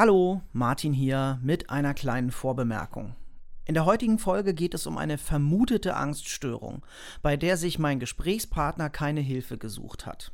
[0.00, 3.16] Hallo, Martin hier mit einer kleinen Vorbemerkung.
[3.66, 6.86] In der heutigen Folge geht es um eine vermutete Angststörung,
[7.20, 10.32] bei der sich mein Gesprächspartner keine Hilfe gesucht hat.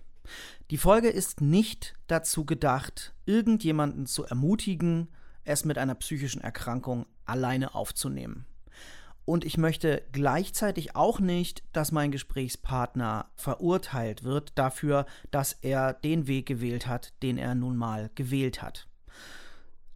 [0.70, 5.08] Die Folge ist nicht dazu gedacht, irgendjemanden zu ermutigen,
[5.42, 8.46] es mit einer psychischen Erkrankung alleine aufzunehmen.
[9.24, 16.28] Und ich möchte gleichzeitig auch nicht, dass mein Gesprächspartner verurteilt wird dafür, dass er den
[16.28, 18.86] Weg gewählt hat, den er nun mal gewählt hat.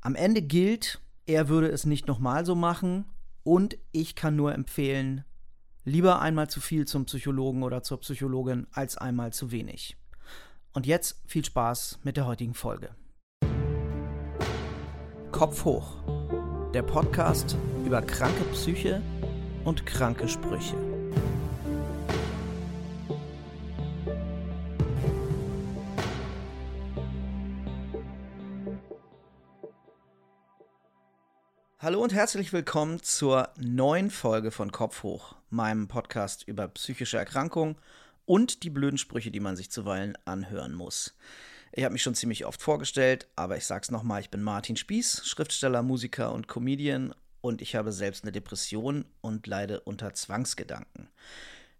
[0.02, 3.04] Am Ende gilt, er würde es nicht nochmal so machen
[3.42, 5.24] und ich kann nur empfehlen,
[5.84, 9.98] lieber einmal zu viel zum Psychologen oder zur Psychologin als einmal zu wenig.
[10.72, 12.94] Und jetzt viel Spaß mit der heutigen Folge.
[15.32, 15.96] Kopf hoch.
[16.72, 19.02] Der Podcast über kranke Psyche
[19.64, 20.89] und kranke Sprüche.
[31.83, 37.77] Hallo und herzlich willkommen zur neuen Folge von Kopf hoch, meinem Podcast über psychische Erkrankungen
[38.27, 41.17] und die blöden Sprüche, die man sich zuweilen anhören muss.
[41.72, 45.22] Ich habe mich schon ziemlich oft vorgestellt, aber ich sag's nochmal, ich bin Martin Spieß,
[45.25, 51.09] Schriftsteller, Musiker und Comedian und ich habe selbst eine Depression und leide unter Zwangsgedanken.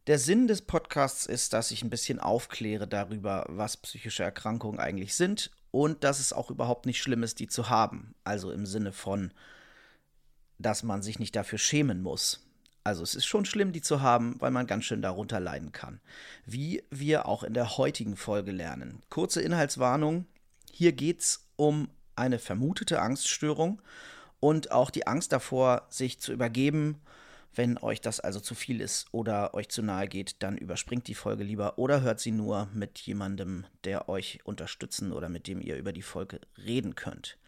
[0.07, 5.15] Der Sinn des Podcasts ist, dass ich ein bisschen aufkläre darüber, was psychische Erkrankungen eigentlich
[5.15, 8.15] sind und dass es auch überhaupt nicht schlimm ist, die zu haben.
[8.25, 9.35] Also im Sinne von
[10.63, 12.47] dass man sich nicht dafür schämen muss.
[12.83, 16.01] Also es ist schon schlimm, die zu haben, weil man ganz schön darunter leiden kann.
[16.47, 19.03] Wie wir auch in der heutigen Folge lernen.
[19.11, 20.27] Kurze Inhaltswarnung.
[20.73, 23.83] Hier geht es um eine vermutete Angststörung
[24.41, 27.01] und auch die Angst davor, sich zu übergeben.
[27.55, 31.15] Wenn euch das also zu viel ist oder euch zu nahe geht, dann überspringt die
[31.15, 35.77] Folge lieber oder hört sie nur mit jemandem, der euch unterstützen oder mit dem ihr
[35.77, 37.39] über die Folge reden könnt.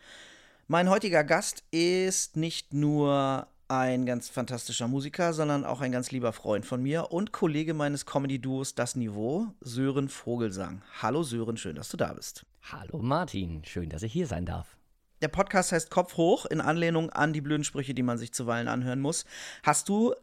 [0.73, 6.33] Mein heutiger Gast ist nicht nur ein ganz fantastischer Musiker, sondern auch ein ganz lieber
[6.33, 10.81] Freund von mir und Kollege meines Comedy-Duos Das Niveau, Sören Vogelsang.
[11.03, 12.47] Hallo Sören, schön, dass du da bist.
[12.62, 14.78] Hallo Martin, schön, dass ich hier sein darf.
[15.21, 18.66] Der Podcast heißt Kopf hoch, in Anlehnung an die blöden Sprüche, die man sich zuweilen
[18.66, 19.27] anhören muss.
[19.62, 20.15] Hast du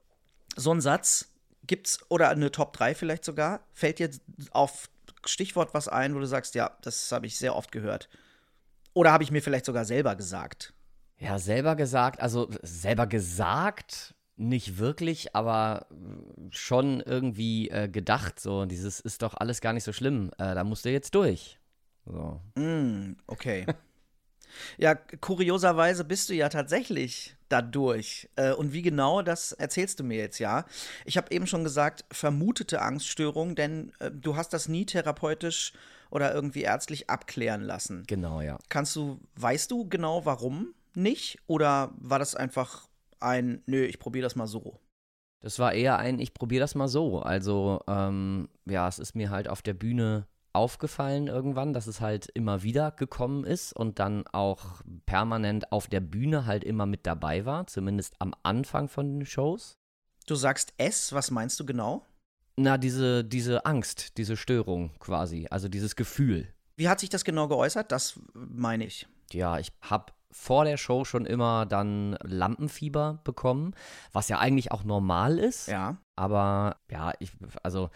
[0.56, 1.30] so einen Satz,
[1.68, 4.10] gibt's, oder eine Top 3 vielleicht sogar, fällt dir
[4.50, 4.90] auf
[5.26, 8.10] Stichwort was ein, wo du sagst, ja, das habe ich sehr oft gehört?
[8.94, 10.74] Oder habe ich mir vielleicht sogar selber gesagt?
[11.18, 15.88] Ja, selber gesagt, also selber gesagt, nicht wirklich, aber
[16.50, 20.64] schon irgendwie äh, gedacht, so, dieses ist doch alles gar nicht so schlimm, äh, da
[20.64, 21.60] musst du jetzt durch.
[22.06, 22.42] So.
[22.56, 23.66] Mm, okay.
[24.78, 28.30] ja, kurioserweise bist du ja tatsächlich dadurch.
[28.38, 30.66] Äh, und wie genau, das erzählst du mir jetzt ja.
[31.04, 35.74] Ich habe eben schon gesagt, vermutete Angststörung, denn äh, du hast das nie therapeutisch
[36.10, 38.04] oder irgendwie ärztlich abklären lassen.
[38.08, 38.58] Genau, ja.
[38.70, 41.40] Kannst du, weißt du genau warum nicht?
[41.48, 42.88] Oder war das einfach
[43.20, 44.80] ein, nö, ich probiere das mal so?
[45.42, 47.22] Das war eher ein, ich probiere das mal so.
[47.22, 52.28] Also, ähm, ja, es ist mir halt auf der Bühne aufgefallen irgendwann, dass es halt
[52.34, 57.46] immer wieder gekommen ist und dann auch permanent auf der Bühne halt immer mit dabei
[57.46, 59.78] war, zumindest am Anfang von den Shows.
[60.26, 62.06] Du sagst es, was meinst du genau?
[62.62, 66.54] Na, diese, diese Angst, diese Störung quasi, also dieses Gefühl.
[66.76, 67.90] Wie hat sich das genau geäußert?
[67.90, 69.08] Das meine ich.
[69.32, 73.74] Ja, ich habe vor der Show schon immer dann Lampenfieber bekommen,
[74.12, 75.70] was ja eigentlich auch normal ist.
[75.70, 75.98] Ja.
[76.18, 77.32] Aber ja, ich,
[77.64, 77.92] also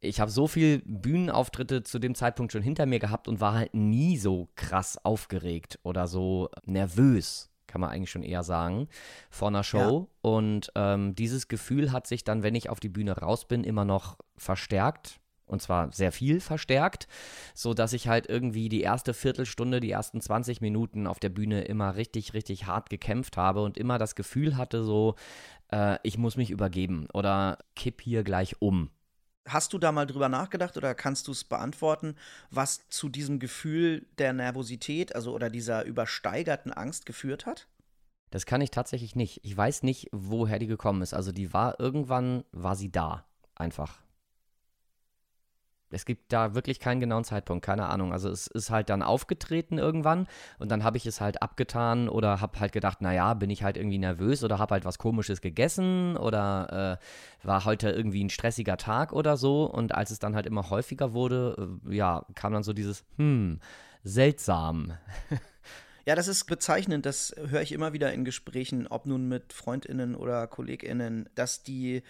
[0.00, 3.74] ich habe so viel Bühnenauftritte zu dem Zeitpunkt schon hinter mir gehabt und war halt
[3.74, 8.88] nie so krass aufgeregt oder so nervös kann man eigentlich schon eher sagen,
[9.30, 10.08] vor einer Show.
[10.08, 10.30] Ja.
[10.30, 13.84] Und ähm, dieses Gefühl hat sich dann, wenn ich auf die Bühne raus bin, immer
[13.84, 15.20] noch verstärkt.
[15.46, 17.08] Und zwar sehr viel verstärkt,
[17.54, 21.62] so dass ich halt irgendwie die erste Viertelstunde, die ersten 20 Minuten auf der Bühne
[21.62, 25.16] immer richtig, richtig hart gekämpft habe und immer das Gefühl hatte, so,
[25.72, 28.90] äh, ich muss mich übergeben oder kipp hier gleich um.
[29.52, 32.14] Hast du da mal drüber nachgedacht oder kannst du es beantworten,
[32.50, 37.66] was zu diesem Gefühl der Nervosität, also oder dieser übersteigerten Angst geführt hat?
[38.30, 39.40] Das kann ich tatsächlich nicht.
[39.42, 41.14] Ich weiß nicht, woher die gekommen ist.
[41.14, 43.24] Also die war irgendwann, war sie da.
[43.56, 43.98] Einfach.
[45.90, 48.12] Es gibt da wirklich keinen genauen Zeitpunkt, keine Ahnung.
[48.12, 50.26] Also es ist halt dann aufgetreten irgendwann
[50.58, 53.76] und dann habe ich es halt abgetan oder habe halt gedacht, naja, bin ich halt
[53.76, 56.98] irgendwie nervös oder habe halt was Komisches gegessen oder
[57.42, 59.64] äh, war heute irgendwie ein stressiger Tag oder so.
[59.64, 63.60] Und als es dann halt immer häufiger wurde, äh, ja, kam dann so dieses, hm,
[64.02, 64.92] seltsam.
[66.10, 70.16] Ja, das ist bezeichnend, das höre ich immer wieder in Gesprächen, ob nun mit FreundInnen
[70.16, 72.02] oder KollegInnen, dass die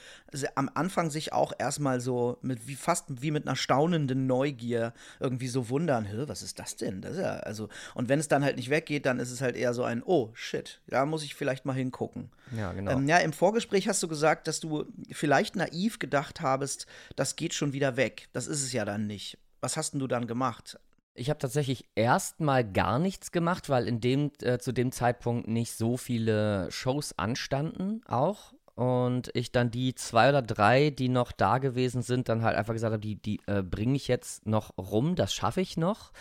[0.54, 5.48] am Anfang sich auch erstmal so mit wie fast wie mit einer staunenden Neugier irgendwie
[5.48, 7.02] so wundern, was ist das denn?
[7.02, 9.54] Das ist ja, also, und wenn es dann halt nicht weggeht, dann ist es halt
[9.54, 12.30] eher so ein, oh shit, da muss ich vielleicht mal hingucken.
[12.56, 12.92] Ja, genau.
[12.92, 16.86] Ähm, ja, im Vorgespräch hast du gesagt, dass du vielleicht naiv gedacht habest,
[17.16, 18.30] das geht schon wieder weg.
[18.32, 19.36] Das ist es ja dann nicht.
[19.60, 20.78] Was hast denn du dann gemacht?
[21.14, 25.72] Ich habe tatsächlich erstmal gar nichts gemacht, weil in dem, äh, zu dem Zeitpunkt nicht
[25.72, 28.54] so viele Shows anstanden auch.
[28.74, 32.72] Und ich dann die zwei oder drei, die noch da gewesen sind, dann halt einfach
[32.72, 36.12] gesagt habe, die, die äh, bringe ich jetzt noch rum, das schaffe ich noch.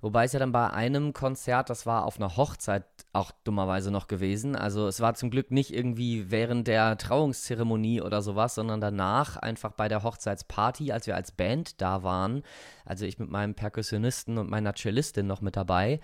[0.00, 2.84] Wobei es ja dann bei einem Konzert, das war auf einer Hochzeit
[3.14, 4.54] auch dummerweise noch gewesen.
[4.54, 9.72] Also es war zum Glück nicht irgendwie während der Trauungszeremonie oder sowas, sondern danach einfach
[9.72, 12.42] bei der Hochzeitsparty, als wir als Band da waren.
[12.84, 16.00] Also ich mit meinem Perkussionisten und meiner Cellistin noch mit dabei.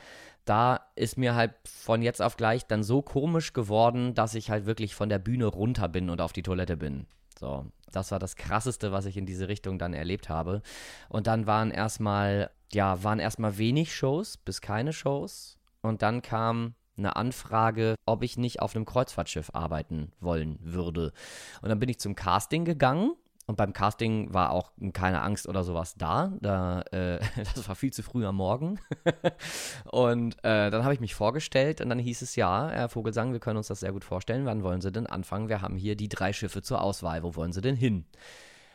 [0.46, 4.64] Da ist mir halt von jetzt auf gleich dann so komisch geworden, dass ich halt
[4.64, 7.06] wirklich von der Bühne runter bin und auf die Toilette bin.
[7.38, 10.62] So, das war das krasseste, was ich in diese Richtung dann erlebt habe.
[11.08, 15.58] Und dann waren erstmal ja, waren erstmal wenig Shows, bis keine Shows.
[15.82, 21.12] Und dann kam eine Anfrage, ob ich nicht auf einem Kreuzfahrtschiff arbeiten wollen würde.
[21.60, 23.12] Und dann bin ich zum Casting gegangen.
[23.46, 26.32] Und beim Casting war auch keine Angst oder sowas da.
[26.40, 27.18] da äh,
[27.54, 28.78] das war viel zu früh am Morgen.
[29.90, 33.40] und äh, dann habe ich mich vorgestellt und dann hieß es ja, Herr Vogelsang, wir
[33.40, 34.46] können uns das sehr gut vorstellen.
[34.46, 35.48] Wann wollen Sie denn anfangen?
[35.48, 37.22] Wir haben hier die drei Schiffe zur Auswahl.
[37.24, 38.06] Wo wollen Sie denn hin?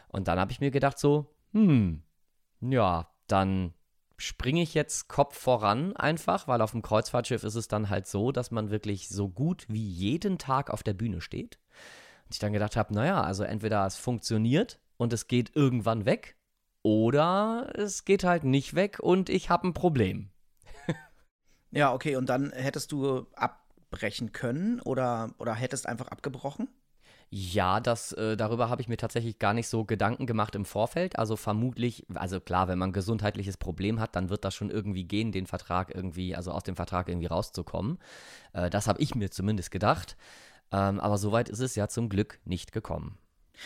[0.10, 2.02] Und dann habe ich mir gedacht so, hm,
[2.60, 3.74] ja, dann
[4.18, 8.32] springe ich jetzt Kopf voran einfach, weil auf dem Kreuzfahrtschiff ist es dann halt so,
[8.32, 11.60] dass man wirklich so gut wie jeden Tag auf der Bühne steht.
[12.26, 16.36] Und ich dann gedacht habe, naja, also entweder es funktioniert und es geht irgendwann weg
[16.82, 20.32] oder es geht halt nicht weg und ich habe ein Problem.
[21.72, 26.68] ja, okay, und dann hättest du abbrechen können oder, oder hättest einfach abgebrochen?
[27.30, 31.20] Ja, das, äh, darüber habe ich mir tatsächlich gar nicht so Gedanken gemacht im Vorfeld.
[31.20, 35.04] Also vermutlich, also klar, wenn man ein gesundheitliches Problem hat, dann wird das schon irgendwie
[35.04, 38.00] gehen, den Vertrag irgendwie, also aus dem Vertrag irgendwie rauszukommen.
[38.54, 40.16] Äh, das habe ich mir zumindest gedacht.
[40.72, 43.18] Ähm, aber soweit ist es ja zum Glück nicht gekommen.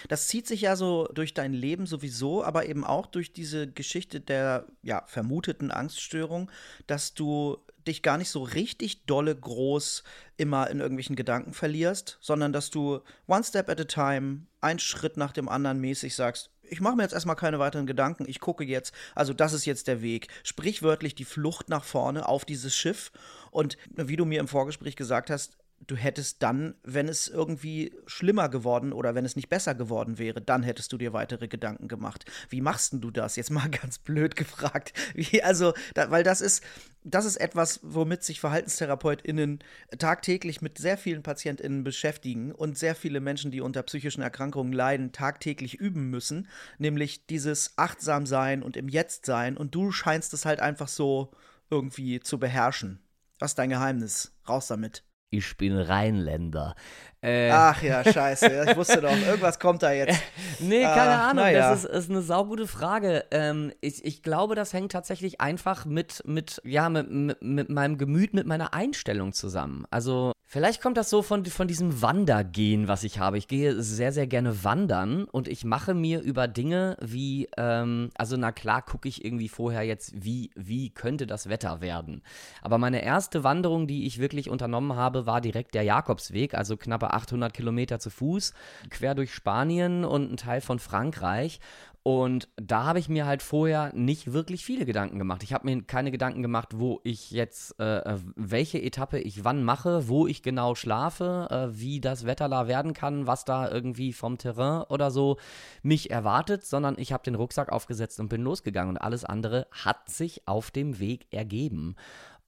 [0.08, 4.22] Das zieht sich ja so durch dein Leben sowieso, aber eben auch durch diese Geschichte
[4.22, 6.50] der ja, vermuteten Angststörung,
[6.88, 7.58] dass du
[7.88, 10.04] dich gar nicht so richtig dolle groß
[10.38, 15.18] immer in irgendwelchen Gedanken verlierst, sondern dass du one step at a time, ein Schritt
[15.18, 18.64] nach dem anderen mäßig sagst, ich mache mir jetzt erstmal keine weiteren Gedanken, ich gucke
[18.64, 20.30] jetzt, also das ist jetzt der Weg.
[20.44, 23.12] Sprichwörtlich die Flucht nach vorne auf dieses Schiff.
[23.52, 25.58] Und wie du mir im Vorgespräch gesagt hast,
[25.88, 30.42] du hättest dann, wenn es irgendwie schlimmer geworden oder wenn es nicht besser geworden wäre,
[30.42, 32.26] dann hättest du dir weitere Gedanken gemacht.
[32.50, 33.36] Wie machst du das?
[33.36, 34.94] Jetzt mal ganz blöd gefragt.
[35.14, 36.64] Wie, also, da, weil das ist,
[37.04, 39.60] das ist etwas, womit sich VerhaltenstherapeutInnen
[39.98, 45.12] tagtäglich mit sehr vielen PatientInnen beschäftigen und sehr viele Menschen, die unter psychischen Erkrankungen leiden,
[45.12, 46.48] tagtäglich üben müssen.
[46.78, 49.58] Nämlich dieses Achtsamsein und im Jetzt sein.
[49.58, 51.32] Und du scheinst es halt einfach so
[51.70, 53.00] irgendwie zu beherrschen.
[53.40, 54.34] Was ist dein Geheimnis?
[54.48, 56.76] Raus damit ich bin Rheinländer.
[57.22, 58.66] Äh, Ach ja, scheiße.
[58.70, 60.22] Ich wusste doch, irgendwas kommt da jetzt.
[60.60, 61.46] nee, keine ah, Ahnung.
[61.46, 61.70] Ja.
[61.70, 63.26] Das ist, ist, eine saugute Frage.
[63.32, 67.98] Ähm, ich, ich, glaube, das hängt tatsächlich einfach mit, mit, ja, mit, mit, mit meinem
[67.98, 69.86] Gemüt, mit meiner Einstellung zusammen.
[69.90, 73.38] Also, Vielleicht kommt das so von, von diesem Wandergehen, was ich habe.
[73.38, 78.36] Ich gehe sehr, sehr gerne wandern und ich mache mir über Dinge wie, ähm, also
[78.36, 82.22] na klar gucke ich irgendwie vorher jetzt, wie, wie könnte das Wetter werden.
[82.62, 87.14] Aber meine erste Wanderung, die ich wirklich unternommen habe, war direkt der Jakobsweg, also knappe
[87.14, 88.54] 800 Kilometer zu Fuß,
[88.90, 91.60] quer durch Spanien und ein Teil von Frankreich.
[92.04, 95.44] Und da habe ich mir halt vorher nicht wirklich viele Gedanken gemacht.
[95.44, 99.64] Ich habe mir keine Gedanken gemacht, wo ich jetzt, äh, äh, welche Etappe ich wann
[99.64, 104.14] mache, wo ich genau schlafe, äh, wie das Wetter da werden kann, was da irgendwie
[104.14, 105.38] vom Terrain oder so
[105.84, 110.10] mich erwartet, sondern ich habe den Rucksack aufgesetzt und bin losgegangen und alles andere hat
[110.10, 111.96] sich auf dem Weg ergeben.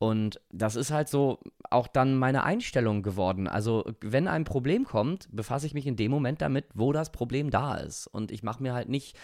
[0.03, 3.47] Und das ist halt so auch dann meine Einstellung geworden.
[3.47, 7.49] Also, wenn ein Problem kommt, befasse ich mich in dem Moment damit, wo das Problem
[7.49, 8.07] da ist.
[8.07, 9.15] Und ich mache mir halt nicht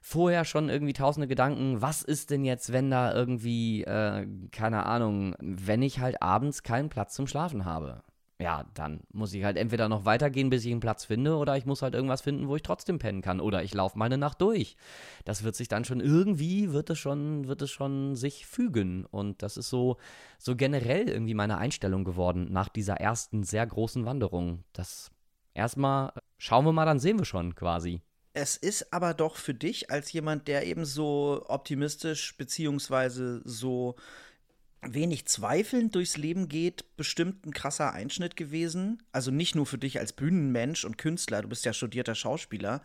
[0.00, 5.36] vorher schon irgendwie tausende Gedanken, was ist denn jetzt, wenn da irgendwie, äh, keine Ahnung,
[5.38, 8.02] wenn ich halt abends keinen Platz zum Schlafen habe
[8.40, 11.66] ja, dann muss ich halt entweder noch weitergehen, bis ich einen Platz finde, oder ich
[11.66, 13.40] muss halt irgendwas finden, wo ich trotzdem pennen kann.
[13.40, 14.76] Oder ich laufe meine Nacht durch.
[15.24, 19.06] Das wird sich dann schon irgendwie, wird es schon, wird es schon sich fügen.
[19.06, 19.98] Und das ist so,
[20.38, 24.64] so generell irgendwie meine Einstellung geworden nach dieser ersten sehr großen Wanderung.
[24.72, 25.12] Das
[25.54, 28.02] erstmal schauen wir mal, dann sehen wir schon quasi.
[28.36, 33.94] Es ist aber doch für dich als jemand, der eben so optimistisch beziehungsweise so
[34.86, 39.02] wenig zweifelnd durchs Leben geht, bestimmt ein krasser Einschnitt gewesen.
[39.12, 42.82] Also nicht nur für dich als Bühnenmensch und Künstler, du bist ja studierter Schauspieler,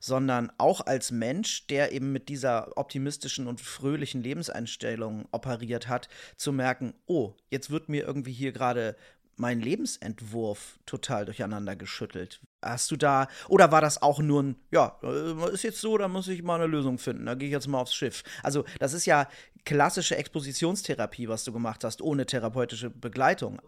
[0.00, 6.52] sondern auch als Mensch, der eben mit dieser optimistischen und fröhlichen Lebenseinstellung operiert hat, zu
[6.52, 8.96] merken, oh, jetzt wird mir irgendwie hier gerade
[9.36, 12.40] mein Lebensentwurf total durcheinander geschüttelt.
[12.62, 16.08] Hast du da, oder war das auch nur ein, ja, äh, ist jetzt so, da
[16.08, 18.22] muss ich mal eine Lösung finden, da gehe ich jetzt mal aufs Schiff.
[18.42, 19.28] Also, das ist ja
[19.64, 23.60] klassische Expositionstherapie, was du gemacht hast, ohne therapeutische Begleitung.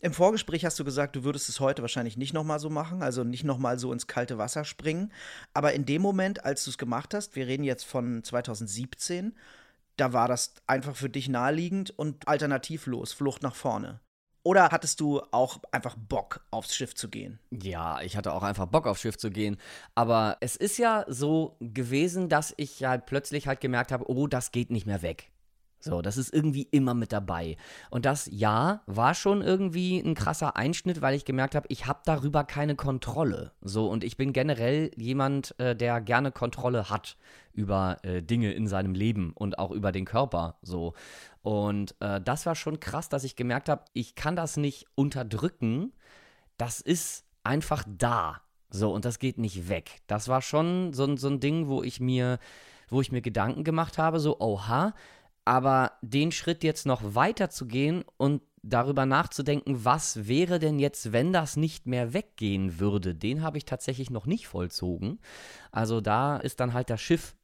[0.00, 3.24] Im Vorgespräch hast du gesagt, du würdest es heute wahrscheinlich nicht nochmal so machen, also
[3.24, 5.12] nicht nochmal so ins kalte Wasser springen.
[5.54, 9.34] Aber in dem Moment, als du es gemacht hast, wir reden jetzt von 2017,
[9.96, 14.00] da war das einfach für dich naheliegend und alternativlos, Flucht nach vorne.
[14.48, 17.38] Oder hattest du auch einfach Bock, aufs Schiff zu gehen?
[17.50, 19.58] Ja, ich hatte auch einfach Bock, aufs Schiff zu gehen.
[19.94, 24.50] Aber es ist ja so gewesen, dass ich halt plötzlich halt gemerkt habe, oh, das
[24.50, 25.30] geht nicht mehr weg.
[25.80, 27.56] So, das ist irgendwie immer mit dabei.
[27.90, 32.00] Und das ja war schon irgendwie ein krasser Einschnitt, weil ich gemerkt habe, ich habe
[32.04, 33.52] darüber keine Kontrolle.
[33.60, 37.16] So, und ich bin generell jemand, äh, der gerne Kontrolle hat
[37.52, 40.56] über äh, Dinge in seinem Leben und auch über den Körper.
[40.62, 40.94] So.
[41.42, 45.92] Und äh, das war schon krass, dass ich gemerkt habe, ich kann das nicht unterdrücken.
[46.56, 48.40] Das ist einfach da.
[48.70, 50.02] So, und das geht nicht weg.
[50.06, 52.38] Das war schon so, so ein Ding, wo ich mir,
[52.90, 54.94] wo ich mir Gedanken gemacht habe, so, oha,
[55.48, 61.12] aber den Schritt jetzt noch weiter zu gehen und darüber nachzudenken, was wäre denn jetzt,
[61.12, 65.20] wenn das nicht mehr weggehen würde, den habe ich tatsächlich noch nicht vollzogen.
[65.72, 67.34] Also da ist dann halt das Schiff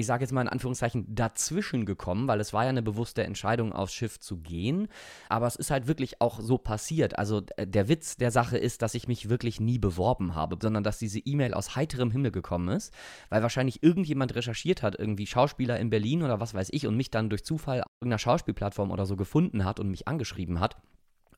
[0.00, 3.72] ich sage jetzt mal in Anführungszeichen, dazwischen gekommen, weil es war ja eine bewusste Entscheidung,
[3.72, 4.88] aufs Schiff zu gehen.
[5.28, 7.18] Aber es ist halt wirklich auch so passiert.
[7.18, 10.82] Also äh, der Witz der Sache ist, dass ich mich wirklich nie beworben habe, sondern
[10.82, 12.92] dass diese E-Mail aus heiterem Himmel gekommen ist,
[13.28, 17.10] weil wahrscheinlich irgendjemand recherchiert hat, irgendwie Schauspieler in Berlin oder was weiß ich, und mich
[17.10, 20.76] dann durch Zufall auf irgendeiner Schauspielplattform oder so gefunden hat und mich angeschrieben hat.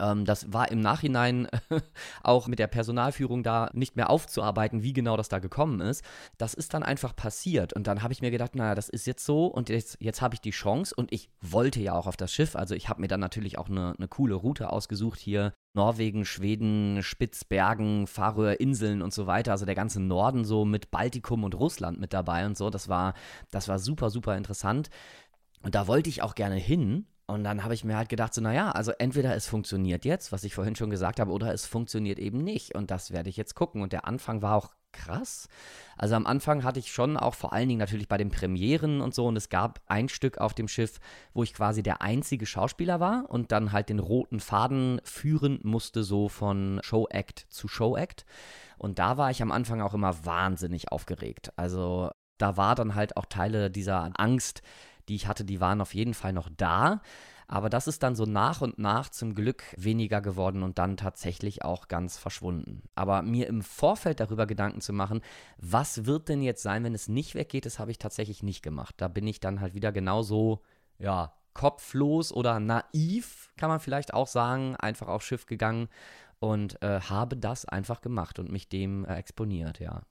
[0.02, 1.48] Ähm, das war im Nachhinein
[2.22, 6.04] auch mit der Personalführung da nicht mehr aufzuarbeiten, wie genau das da gekommen ist.
[6.38, 7.72] Das ist dann einfach passiert.
[7.72, 10.34] Und dann habe ich mir gedacht, naja, das ist jetzt so und jetzt, jetzt habe
[10.34, 12.56] ich die Chance und ich wollte ja auch auf das Schiff.
[12.56, 15.52] Also ich habe mir dann natürlich auch eine, eine coole Route ausgesucht hier.
[15.74, 21.54] Norwegen, Schweden, Spitzbergen, Färöerinseln und so weiter, also der ganze Norden so mit Baltikum und
[21.54, 22.68] Russland mit dabei und so.
[22.68, 23.14] Das war,
[23.50, 24.90] das war super, super interessant.
[25.62, 28.40] Und da wollte ich auch gerne hin, und dann habe ich mir halt gedacht, so,
[28.40, 32.18] naja, also entweder es funktioniert jetzt, was ich vorhin schon gesagt habe, oder es funktioniert
[32.18, 32.74] eben nicht.
[32.74, 33.82] Und das werde ich jetzt gucken.
[33.82, 35.48] Und der Anfang war auch krass.
[35.96, 39.14] Also am Anfang hatte ich schon auch vor allen Dingen natürlich bei den Premieren und
[39.14, 39.26] so.
[39.26, 41.00] Und es gab ein Stück auf dem Schiff,
[41.32, 46.02] wo ich quasi der einzige Schauspieler war und dann halt den roten Faden führen musste,
[46.02, 48.24] so von Show-Act zu Show-Act.
[48.78, 51.52] Und da war ich am Anfang auch immer wahnsinnig aufgeregt.
[51.56, 54.62] Also da war dann halt auch Teile dieser Angst,
[55.08, 57.00] die ich hatte, die waren auf jeden Fall noch da.
[57.48, 61.62] Aber das ist dann so nach und nach zum Glück weniger geworden und dann tatsächlich
[61.62, 62.84] auch ganz verschwunden.
[62.94, 65.20] Aber mir im Vorfeld darüber Gedanken zu machen,
[65.58, 68.94] was wird denn jetzt sein, wenn es nicht weggeht, das habe ich tatsächlich nicht gemacht.
[68.96, 70.62] Da bin ich dann halt wieder genauso,
[70.98, 75.88] ja, kopflos oder naiv, kann man vielleicht auch sagen, einfach aufs Schiff gegangen
[76.38, 80.02] und äh, habe das einfach gemacht und mich dem äh, exponiert, ja.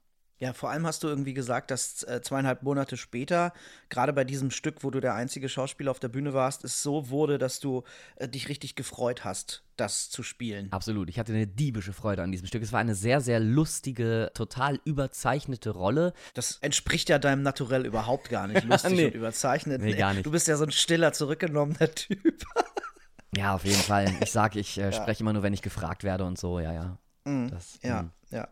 [0.42, 3.52] Ja, vor allem hast du irgendwie gesagt, dass äh, zweieinhalb Monate später,
[3.90, 7.10] gerade bei diesem Stück, wo du der einzige Schauspieler auf der Bühne warst, es so
[7.10, 7.84] wurde, dass du
[8.16, 10.66] äh, dich richtig gefreut hast, das zu spielen.
[10.72, 11.08] Absolut.
[11.10, 12.60] Ich hatte eine diebische Freude an diesem Stück.
[12.60, 16.12] Es war eine sehr, sehr lustige, total überzeichnete Rolle.
[16.34, 18.64] Das entspricht ja deinem Naturell überhaupt gar nicht.
[18.64, 19.06] Lustig nee.
[19.06, 19.80] und überzeichnet.
[19.80, 20.26] Nee, gar nicht.
[20.26, 22.44] Du bist ja so ein stiller, zurückgenommener Typ.
[23.36, 24.12] ja, auf jeden Fall.
[24.20, 25.20] Ich sage, ich äh, spreche ja.
[25.20, 26.98] immer nur, wenn ich gefragt werde und so, ja, ja.
[27.24, 27.50] Mhm.
[27.50, 28.10] Das, ja, mhm.
[28.30, 28.48] ja.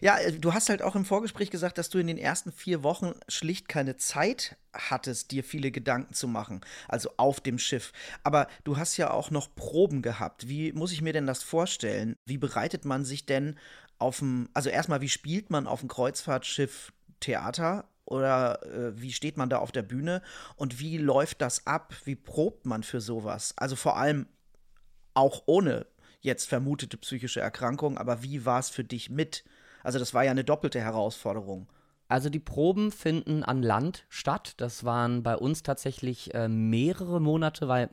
[0.00, 2.82] Ja, äh, du hast halt auch im Vorgespräch gesagt, dass du in den ersten vier
[2.82, 7.92] Wochen schlicht keine Zeit hattest, dir viele Gedanken zu machen, also auf dem Schiff.
[8.22, 10.48] Aber du hast ja auch noch Proben gehabt.
[10.48, 12.16] Wie muss ich mir denn das vorstellen?
[12.24, 13.58] Wie bereitet man sich denn
[13.98, 17.88] auf dem, also erstmal, wie spielt man auf dem Kreuzfahrtschiff Theater?
[18.06, 20.20] Oder äh, wie steht man da auf der Bühne?
[20.56, 21.94] Und wie läuft das ab?
[22.04, 23.54] Wie probt man für sowas?
[23.56, 24.26] Also vor allem
[25.14, 25.86] auch ohne
[26.24, 29.44] jetzt vermutete psychische Erkrankung, aber wie war es für dich mit?
[29.82, 31.68] Also das war ja eine doppelte Herausforderung.
[32.08, 34.54] Also die Proben finden an Land statt.
[34.56, 37.90] Das waren bei uns tatsächlich äh, mehrere Monate, weil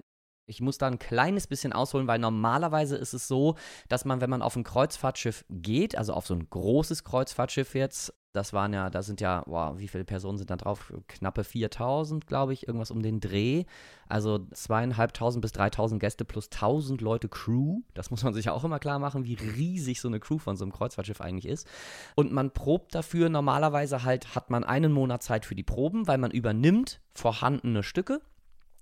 [0.47, 3.55] ich muss da ein kleines bisschen ausholen, weil normalerweise ist es so,
[3.88, 8.13] dass man, wenn man auf ein Kreuzfahrtschiff geht, also auf so ein großes Kreuzfahrtschiff jetzt,
[8.33, 10.93] das waren ja, da sind ja, wow, wie viele Personen sind da drauf?
[11.07, 13.65] Knappe 4000, glaube ich, irgendwas um den Dreh.
[14.07, 17.81] Also zweieinhalbtausend bis dreitausend Gäste plus tausend Leute Crew.
[17.93, 20.55] Das muss man sich ja auch immer klar machen, wie riesig so eine Crew von
[20.55, 21.67] so einem Kreuzfahrtschiff eigentlich ist.
[22.15, 26.17] Und man probt dafür, normalerweise halt hat man einen Monat Zeit für die Proben, weil
[26.17, 28.21] man übernimmt vorhandene Stücke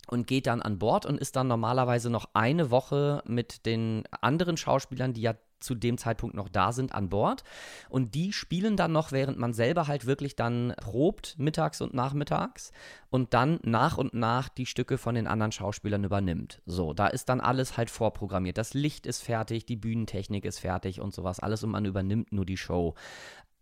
[0.10, 4.58] und geht dann an Bord und ist dann normalerweise noch eine Woche mit den anderen
[4.58, 7.44] Schauspielern, die ja zu dem Zeitpunkt noch da sind, an Bord.
[7.89, 12.72] Und die spielen dann noch, während man selber halt wirklich dann probt, mittags und nachmittags,
[13.10, 16.62] und dann nach und nach die Stücke von den anderen Schauspielern übernimmt.
[16.66, 18.58] So, da ist dann alles halt vorprogrammiert.
[18.58, 21.39] Das Licht ist fertig, die Bühnentechnik ist fertig und sowas.
[21.39, 22.96] Alles und man übernimmt nur die Show.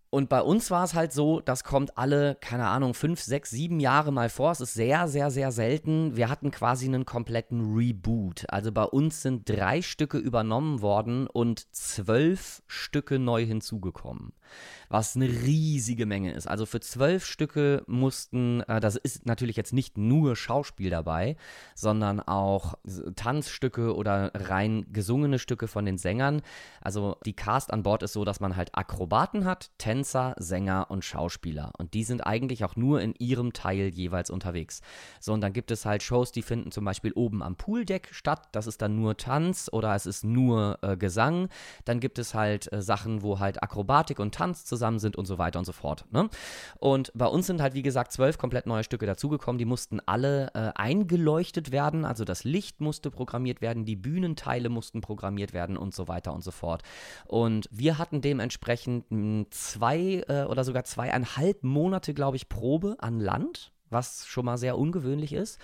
[0.10, 3.80] Und bei uns war es halt so, das kommt alle, keine Ahnung, fünf, sechs, sieben
[3.80, 4.52] Jahre mal vor.
[4.52, 6.16] Es ist sehr, sehr, sehr selten.
[6.16, 8.46] Wir hatten quasi einen kompletten Reboot.
[8.50, 14.34] Also bei uns sind drei Stücke übernommen worden und zwölf Stücke neu hinzugekommen
[14.90, 16.48] was eine riesige Menge ist.
[16.48, 21.36] Also für zwölf Stücke mussten, äh, das ist natürlich jetzt nicht nur Schauspiel dabei,
[21.76, 22.76] sondern auch
[23.16, 26.42] Tanzstücke oder rein gesungene Stücke von den Sängern.
[26.82, 31.04] Also die Cast an Bord ist so, dass man halt Akrobaten hat, Tänzer, Sänger und
[31.04, 31.72] Schauspieler.
[31.78, 34.82] Und die sind eigentlich auch nur in ihrem Teil jeweils unterwegs.
[35.20, 38.48] So, und dann gibt es halt Shows, die finden zum Beispiel oben am Pooldeck statt.
[38.52, 41.50] Das ist dann nur Tanz oder es ist nur äh, Gesang.
[41.86, 45.38] Dann gibt es halt äh, Sachen, wo halt Akrobatik und Tanz zusammen sind und so
[45.38, 46.06] weiter und so fort.
[46.12, 46.30] Ne?
[46.80, 49.58] Und bei uns sind halt, wie gesagt, zwölf komplett neue Stücke dazugekommen.
[49.58, 52.06] Die mussten alle äh, eingeleuchtet werden.
[52.06, 56.44] Also das Licht musste programmiert werden, die Bühnenteile mussten programmiert werden und so weiter und
[56.44, 56.84] so fort.
[57.26, 59.06] Und wir hatten dementsprechend
[59.54, 64.78] zwei äh, oder sogar zweieinhalb Monate, glaube ich, Probe an Land was schon mal sehr
[64.78, 65.60] ungewöhnlich ist.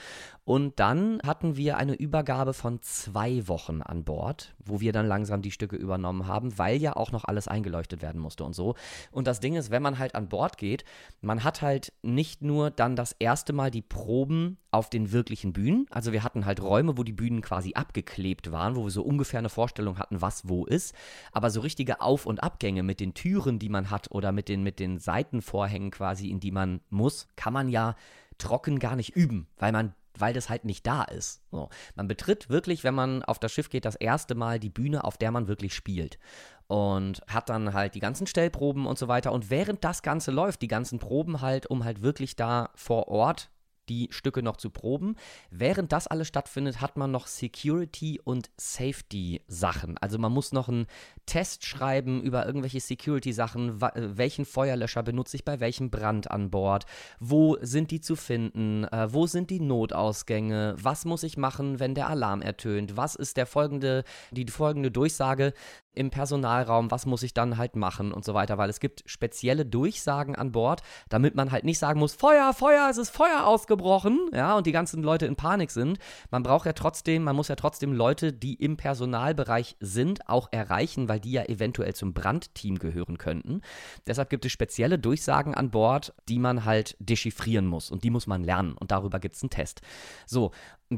[0.46, 5.42] Und dann hatten wir eine Übergabe von zwei Wochen an Bord, wo wir dann langsam
[5.42, 8.76] die Stücke übernommen haben, weil ja auch noch alles eingeleuchtet werden musste und so.
[9.12, 10.84] Und das Ding ist, wenn man halt an Bord geht,
[11.22, 15.86] man hat halt nicht nur dann das erste Mal die Proben auf den wirklichen Bühnen.
[15.92, 19.40] Also wir hatten halt Räume, wo die Bühnen quasi abgeklebt waren, wo wir so ungefähr
[19.40, 20.96] eine Vorstellung hatten, was wo ist.
[21.32, 24.64] Aber so richtige Auf- und Abgänge mit den Türen, die man hat oder mit den,
[24.64, 27.96] mit den Seitenvorhängen quasi, in die man muss, kann man ja
[28.40, 31.42] trocken gar nicht üben, weil man weil das halt nicht da ist.
[31.50, 31.70] So.
[31.96, 35.18] Man betritt wirklich, wenn man auf das Schiff geht, das erste Mal die Bühne, auf
[35.18, 36.20] der man wirklich spielt.
[36.68, 39.32] Und hat dann halt die ganzen Stellproben und so weiter.
[39.32, 43.50] Und während das Ganze läuft, die ganzen Proben halt, um halt wirklich da vor Ort
[43.90, 45.16] die Stücke noch zu proben.
[45.50, 49.98] Während das alles stattfindet, hat man noch Security- und Safety-Sachen.
[49.98, 50.88] Also man muss noch einen
[51.26, 53.82] Test schreiben über irgendwelche Security-Sachen.
[53.82, 56.86] Äh, welchen Feuerlöscher benutze ich bei welchem Brand an Bord?
[57.20, 58.86] Wo sind die zu finden?
[58.86, 60.76] Äh, wo sind die Notausgänge?
[60.82, 62.98] Was muss ich machen, wenn der Alarm ertönt?
[62.98, 65.54] Was ist der folgende, die folgende Durchsage?
[65.96, 69.66] Im Personalraum, was muss ich dann halt machen und so weiter, weil es gibt spezielle
[69.66, 74.30] Durchsagen an Bord, damit man halt nicht sagen muss, Feuer, Feuer, es ist Feuer ausgebrochen,
[74.34, 76.00] ja, und die ganzen Leute in Panik sind.
[76.32, 81.10] Man braucht ja trotzdem, man muss ja trotzdem Leute, die im Personalbereich sind, auch erreichen,
[81.10, 83.62] weil die ja eventuell zum Brandteam gehören könnten.
[84.08, 88.28] Deshalb gibt es spezielle Durchsagen an Bord, die man halt dechiffrieren muss und die muss
[88.28, 89.82] man lernen und darüber gibt es einen Test.
[90.26, 90.52] So,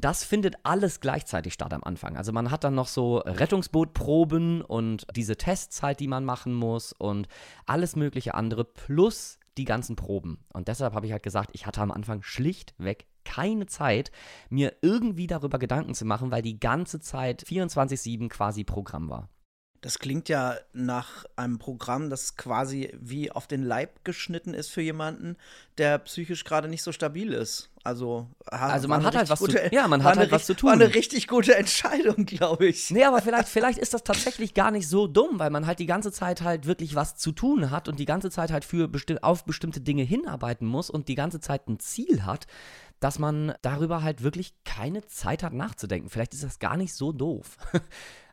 [0.04, 2.18] das findet alles gleichzeitig statt am Anfang.
[2.18, 6.92] Also man hat dann noch so Rettungsbootproben und diese Tests halt, die man machen muss
[6.92, 7.28] und
[7.66, 10.40] alles mögliche andere plus die ganzen Proben.
[10.52, 14.12] Und deshalb habe ich halt gesagt, ich hatte am Anfang schlichtweg keine Zeit,
[14.50, 19.30] mir irgendwie darüber Gedanken zu machen, weil die ganze Zeit 24-7 quasi Programm war.
[19.82, 24.82] Das klingt ja nach einem Programm, das quasi wie auf den Leib geschnitten ist für
[24.82, 25.38] jemanden,
[25.78, 27.72] der psychisch gerade nicht so stabil ist.
[27.86, 30.70] Also, also man hat halt was gute, zu, ja, man hat halt was zu tun.
[30.70, 32.90] War eine richtig gute Entscheidung, glaube ich.
[32.90, 35.86] Nee, aber vielleicht, vielleicht ist das tatsächlich gar nicht so dumm, weil man halt die
[35.86, 39.20] ganze Zeit halt wirklich was zu tun hat und die ganze Zeit halt für besti
[39.22, 42.48] auf bestimmte Dinge hinarbeiten muss und die ganze Zeit ein Ziel hat,
[43.00, 46.10] dass man darüber halt wirklich keine Zeit hat nachzudenken.
[46.10, 47.58] Vielleicht ist das gar nicht so doof.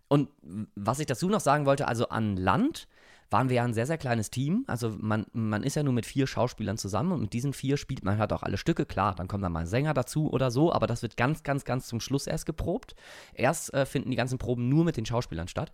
[0.08, 0.28] Und
[0.74, 2.86] was ich dazu noch sagen wollte, also an Land
[3.32, 4.64] waren wir ja ein sehr, sehr kleines Team.
[4.66, 8.04] Also man, man ist ja nur mit vier Schauspielern zusammen und mit diesen vier spielt
[8.04, 8.86] man halt auch alle Stücke.
[8.86, 11.64] Klar, dann kommt dann mal ein Sänger dazu oder so, aber das wird ganz, ganz,
[11.64, 12.94] ganz zum Schluss erst geprobt.
[13.34, 15.72] Erst äh, finden die ganzen Proben nur mit den Schauspielern statt.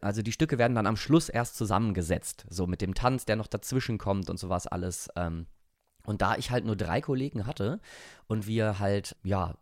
[0.00, 2.46] Also die Stücke werden dann am Schluss erst zusammengesetzt.
[2.50, 5.08] So mit dem Tanz, der noch dazwischen kommt und sowas alles.
[5.16, 5.46] Ähm.
[6.06, 7.80] Und da ich halt nur drei Kollegen hatte
[8.26, 9.54] und wir halt, ja,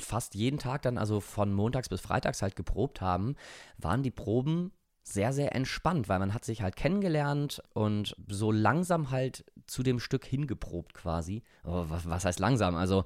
[0.00, 3.36] fast jeden Tag dann, also von montags bis freitags halt geprobt haben,
[3.76, 4.72] waren die Proben
[5.04, 10.00] sehr, sehr entspannt, weil man hat sich halt kennengelernt und so langsam halt zu dem
[10.00, 11.42] Stück hingeprobt quasi.
[11.64, 12.74] Oh, was, heißt langsam?
[12.74, 13.04] Also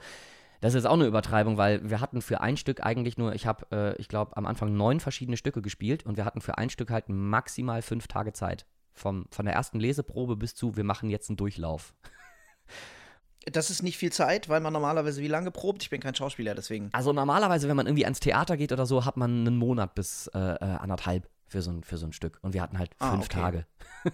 [0.60, 3.66] das ist auch eine Übertreibung, weil wir hatten für ein Stück eigentlich nur, ich habe,
[3.72, 6.90] äh, ich glaube, am Anfang neun verschiedene Stücke gespielt und wir hatten für ein Stück
[6.90, 8.64] halt maximal fünf Tage Zeit.
[8.94, 11.94] Vom, von der ersten Leseprobe bis zu, wir machen jetzt einen Durchlauf.
[13.44, 15.82] Das ist nicht viel Zeit, weil man normalerweise wie lange probt?
[15.82, 16.90] Ich bin kein Schauspieler, deswegen.
[16.92, 20.26] Also normalerweise, wenn man irgendwie ans Theater geht oder so, hat man einen Monat bis
[20.28, 22.38] äh, äh anderthalb für so, ein, für so ein Stück.
[22.42, 23.40] Und wir hatten halt ah, fünf okay.
[23.40, 23.66] Tage.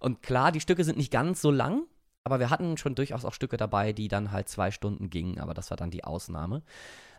[0.00, 1.84] und klar, die Stücke sind nicht ganz so lang,
[2.24, 5.54] aber wir hatten schon durchaus auch Stücke dabei, die dann halt zwei Stunden gingen, aber
[5.54, 6.62] das war dann die Ausnahme.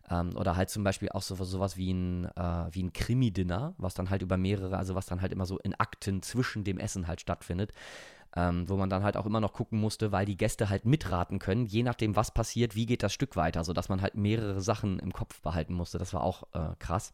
[0.10, 3.93] Ähm, oder halt zum Beispiel auch so, sowas wie ein, äh, wie ein Krimi-Dinner, was
[3.93, 7.08] dann halt über mehrere, also was dann halt immer so in Akten zwischen dem Essen
[7.08, 7.71] halt stattfindet.
[8.34, 11.38] Ähm, wo man dann halt auch immer noch gucken musste, weil die Gäste halt mitraten
[11.38, 15.00] können, je nachdem, was passiert, wie geht das Stück weiter, sodass man halt mehrere Sachen
[15.00, 15.97] im Kopf behalten musste.
[15.97, 17.13] Das war auch äh, krass.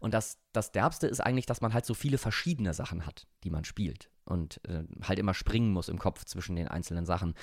[0.00, 3.50] Und das, das Derbste ist eigentlich, dass man halt so viele verschiedene Sachen hat, die
[3.50, 4.10] man spielt.
[4.24, 7.34] Und äh, halt immer springen muss im Kopf zwischen den einzelnen Sachen.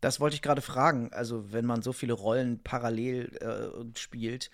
[0.00, 1.12] Das wollte ich gerade fragen.
[1.12, 4.50] Also, wenn man so viele Rollen parallel äh, spielt,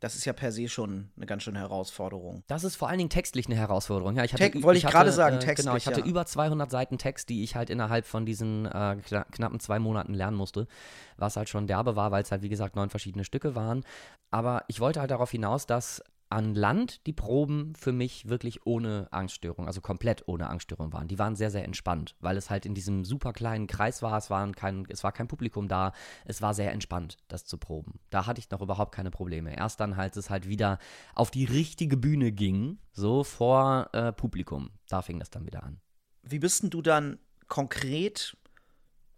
[0.00, 2.44] das ist ja per se schon eine ganz schöne Herausforderung.
[2.46, 4.14] Das ist vor allen Dingen textlich eine Herausforderung.
[4.16, 5.64] Ja, ich hatte, Te wollte ich, ich gerade sagen, äh, textlich.
[5.64, 6.06] Genau, ich hatte ja.
[6.06, 10.14] über 200 Seiten Text, die ich halt innerhalb von diesen äh, kna knappen zwei Monaten
[10.14, 10.68] lernen musste,
[11.16, 13.84] was halt schon derbe war, weil es halt, wie gesagt, neun verschiedene Stücke waren.
[14.30, 19.08] Aber ich wollte halt darauf hinaus, dass an Land die Proben für mich wirklich ohne
[19.10, 21.08] Angststörung, also komplett ohne Angststörung waren.
[21.08, 24.18] Die waren sehr, sehr entspannt, weil es halt in diesem super kleinen Kreis war.
[24.18, 25.92] Es, waren kein, es war kein Publikum da.
[26.24, 28.00] Es war sehr entspannt, das zu proben.
[28.10, 29.56] Da hatte ich noch überhaupt keine Probleme.
[29.56, 30.78] Erst dann, als es halt wieder
[31.14, 35.80] auf die richtige Bühne ging, so vor äh, Publikum, da fing das dann wieder an.
[36.22, 38.36] Wie bist denn du dann konkret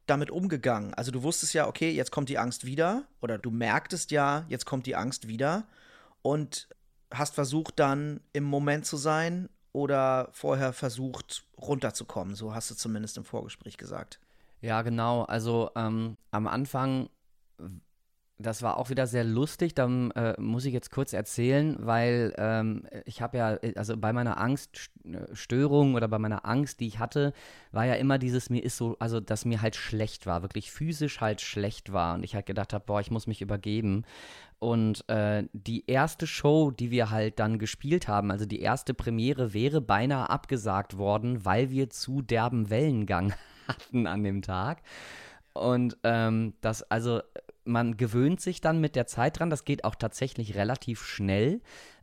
[0.06, 0.94] damit umgegangen?
[0.94, 4.64] Also du wusstest ja, okay, jetzt kommt die Angst wieder oder du merktest ja, jetzt
[4.64, 5.66] kommt die Angst wieder
[6.22, 6.68] und
[7.12, 12.34] hast versucht dann im Moment zu sein oder vorher versucht runterzukommen.
[12.34, 14.20] So hast du zumindest im Vorgespräch gesagt.
[14.60, 15.22] Ja, genau.
[15.22, 17.08] Also ähm, am Anfang,
[18.40, 19.74] das war auch wieder sehr lustig.
[19.74, 24.38] Da äh, muss ich jetzt kurz erzählen, weil ähm, ich habe ja, also bei meiner
[24.38, 27.32] Angststörung oder bei meiner Angst, die ich hatte,
[27.72, 31.20] war ja immer dieses, mir ist so, also dass mir halt schlecht war, wirklich physisch
[31.20, 32.14] halt schlecht war.
[32.14, 34.04] Und ich halt gedacht habe, boah, ich muss mich übergeben.
[34.58, 39.54] Und äh, die erste Show, die wir halt dann gespielt haben, also die erste Premiere,
[39.54, 43.32] wäre beinahe abgesagt worden, weil wir zu derben Wellengang
[43.68, 44.82] hatten an dem Tag.
[45.52, 47.20] Und ähm, das, also
[47.64, 51.60] man gewöhnt sich dann mit der Zeit dran, das geht auch tatsächlich relativ schnell.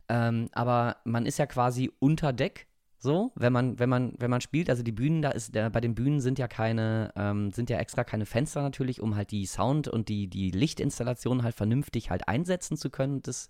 [0.08, 2.68] Ähm, aber man ist ja quasi unter Deck
[3.00, 5.80] so, wenn man, wenn man, wenn man spielt, also die Bühnen, da ist, der, bei
[5.80, 9.46] den Bühnen sind ja keine, ähm, sind ja extra keine Fenster natürlich, um halt die
[9.46, 13.22] Sound- und die, die Lichtinstallation halt vernünftig halt einsetzen zu können.
[13.22, 13.46] Das,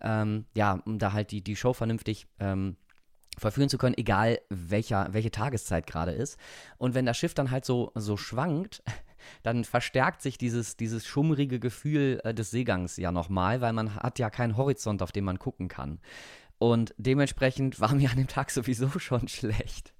[0.00, 2.76] ähm, ja, um da halt die, die Show vernünftig ähm,
[3.40, 6.38] verführen zu können, egal welcher, welche Tageszeit gerade ist.
[6.78, 8.82] Und wenn das Schiff dann halt so, so schwankt,
[9.42, 14.18] dann verstärkt sich dieses, dieses schummrige Gefühl äh, des Seegangs ja nochmal, weil man hat
[14.18, 16.00] ja keinen Horizont, auf den man gucken kann.
[16.58, 19.94] Und dementsprechend war mir an dem Tag sowieso schon schlecht.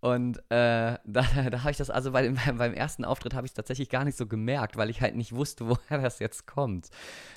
[0.00, 3.50] Und äh, da, da habe ich das, also bei dem, beim ersten Auftritt habe ich
[3.50, 6.88] es tatsächlich gar nicht so gemerkt, weil ich halt nicht wusste, woher das jetzt kommt.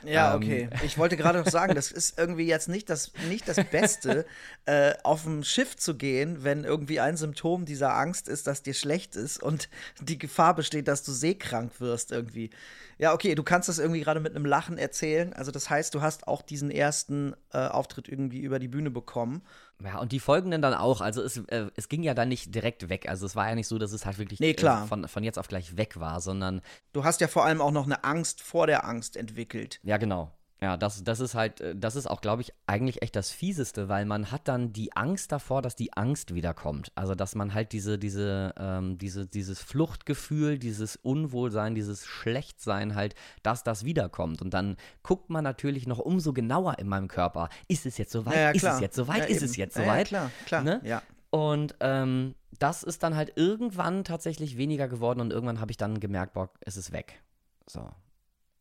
[0.03, 0.69] Ja, ähm, okay.
[0.83, 4.25] Ich wollte gerade noch sagen, das ist irgendwie jetzt nicht das, nicht das Beste,
[4.65, 8.73] äh, auf dem Schiff zu gehen, wenn irgendwie ein Symptom dieser Angst ist, dass dir
[8.73, 9.69] schlecht ist und
[10.01, 12.49] die Gefahr besteht, dass du seekrank wirst irgendwie.
[12.99, 15.31] Ja, okay, du kannst das irgendwie gerade mit einem Lachen erzählen.
[15.31, 19.41] Also das heißt, du hast auch diesen ersten äh, Auftritt irgendwie über die Bühne bekommen.
[19.81, 20.99] Ja, und die folgenden dann auch.
[20.99, 23.07] Also es, äh, es ging ja dann nicht direkt weg.
[23.07, 24.83] Also es war ja nicht so, dass es halt wirklich nee, klar.
[24.83, 26.61] Äh, von, von jetzt auf gleich weg war, sondern.
[26.91, 29.79] Du hast ja vor allem auch noch eine Angst vor der Angst entwickelt.
[29.83, 30.33] Ja, genau.
[30.61, 33.87] Ja, das, das ist halt, äh, das ist auch, glaube ich, eigentlich echt das Fieseste,
[33.87, 36.91] weil man hat dann die Angst davor, dass die Angst wiederkommt.
[36.95, 43.15] Also, dass man halt diese, diese, ähm, diese, dieses Fluchtgefühl, dieses Unwohlsein, dieses Schlechtsein halt,
[43.41, 44.41] dass das wiederkommt.
[44.41, 47.47] Und dann guckt man natürlich noch umso genauer in meinem Körper.
[47.69, 48.35] Ist es jetzt soweit?
[48.35, 49.19] Ja, ja, ist es jetzt soweit?
[49.19, 50.11] Ja, ist es jetzt soweit?
[50.11, 50.63] Ja, klar, klar.
[50.63, 50.81] Ne?
[50.83, 51.01] Ja.
[51.29, 55.99] Und ähm, das ist dann halt irgendwann tatsächlich weniger geworden und irgendwann habe ich dann
[55.99, 57.21] gemerkt, boah, es ist weg.
[57.67, 57.89] So.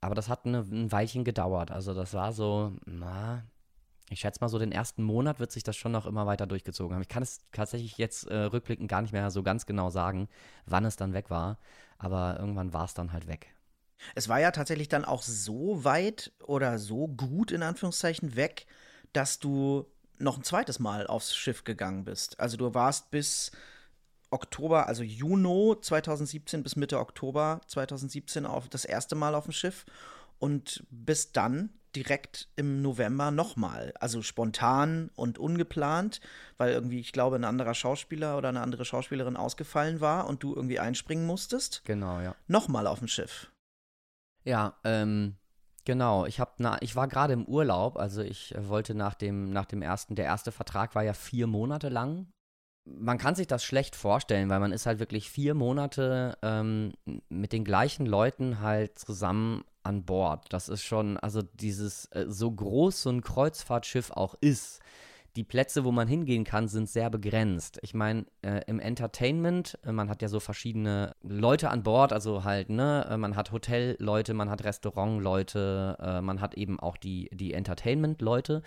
[0.01, 1.71] Aber das hat eine, ein Weilchen gedauert.
[1.71, 3.43] Also das war so, na,
[4.11, 6.95] ich schätze mal so den ersten Monat wird sich das schon noch immer weiter durchgezogen
[6.95, 7.03] haben.
[7.03, 10.29] Ich kann es tatsächlich jetzt äh, rückblickend gar nicht mehr so ganz genau sagen,
[10.67, 11.59] wann es dann weg war.
[11.99, 13.55] Aber irgendwann war es dann halt weg.
[14.15, 18.67] Es war ja tatsächlich dann auch so weit oder so gut in Anführungszeichen weg,
[19.13, 19.87] dass du
[20.19, 22.39] noch ein zweites Mal aufs Schiff gegangen bist.
[22.39, 23.51] Also du warst bis
[24.31, 29.87] Oktober, also Juni 2017 bis Mitte Oktober 2017 auf das erste Mal auf dem Schiff
[30.39, 33.93] und bis dann direkt im November nochmal.
[33.99, 36.21] Also spontan und ungeplant,
[36.57, 40.55] weil irgendwie, ich glaube, ein anderer Schauspieler oder eine andere Schauspielerin ausgefallen war und du
[40.55, 41.83] irgendwie einspringen musstest.
[41.85, 42.35] Genau, ja.
[42.47, 43.51] Nochmal auf dem Schiff.
[44.45, 45.37] Ja, ähm,
[45.85, 46.27] genau.
[46.27, 49.83] Ich hab na, ich war gerade im Urlaub, also ich wollte nach dem, nach dem
[49.83, 52.29] ersten, der erste Vertrag war ja vier Monate lang
[52.99, 56.93] man kann sich das schlecht vorstellen, weil man ist halt wirklich vier Monate ähm,
[57.29, 60.47] mit den gleichen Leuten halt zusammen an Bord.
[60.51, 64.81] Das ist schon, also dieses, äh, so groß so ein Kreuzfahrtschiff auch ist,
[65.39, 67.79] die Plätze, wo man hingehen kann, sind sehr begrenzt.
[67.83, 72.43] Ich meine, äh, im Entertainment, äh, man hat ja so verschiedene Leute an Bord, also
[72.43, 77.31] halt, ne, äh, man hat Hotelleute, man hat Restaurantleute, äh, man hat eben auch die,
[77.33, 78.63] die Entertainment-Leute.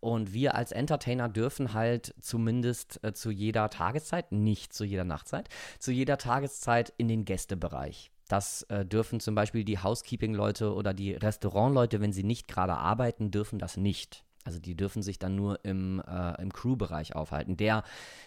[0.00, 5.50] Und wir als Entertainer dürfen halt zumindest äh, zu jeder Tageszeit, nicht zu jeder Nachtzeit,
[5.78, 8.10] zu jeder Tageszeit in den Gästebereich.
[8.28, 13.30] Das äh, dürfen zum Beispiel die Housekeeping-Leute oder die Restaurant-Leute, wenn sie nicht gerade arbeiten,
[13.30, 14.24] dürfen das nicht.
[14.44, 17.82] Also die dürfen sich dann nur im, äh, im Crew-Bereich aufhalten, der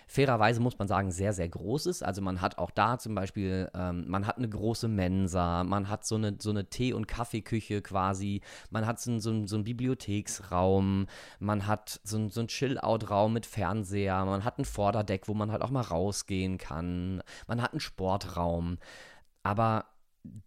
[0.08, 2.04] fairerweise, muss man sagen, sehr, sehr groß ist.
[2.04, 6.06] Also man hat auch da zum Beispiel, ähm, man hat eine große Mensa, man hat
[6.06, 11.06] so eine, so eine Tee- und Kaffeeküche quasi, man hat so, so, so einen Bibliotheksraum,
[11.40, 15.62] man hat so, so einen Chill-Out-Raum mit Fernseher, man hat ein Vorderdeck, wo man halt
[15.62, 18.80] auch mal rausgehen kann, man hat einen Sportraum.
[19.44, 19.86] Aber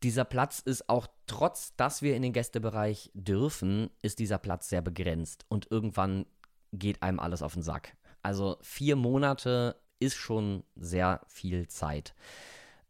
[0.02, 4.82] dieser Platz ist auch trotz, dass wir in den Gästebereich dürfen, ist dieser Platz sehr
[4.82, 6.26] begrenzt und irgendwann
[6.72, 7.96] geht einem alles auf den Sack.
[8.22, 12.14] Also vier Monate ist schon sehr viel Zeit.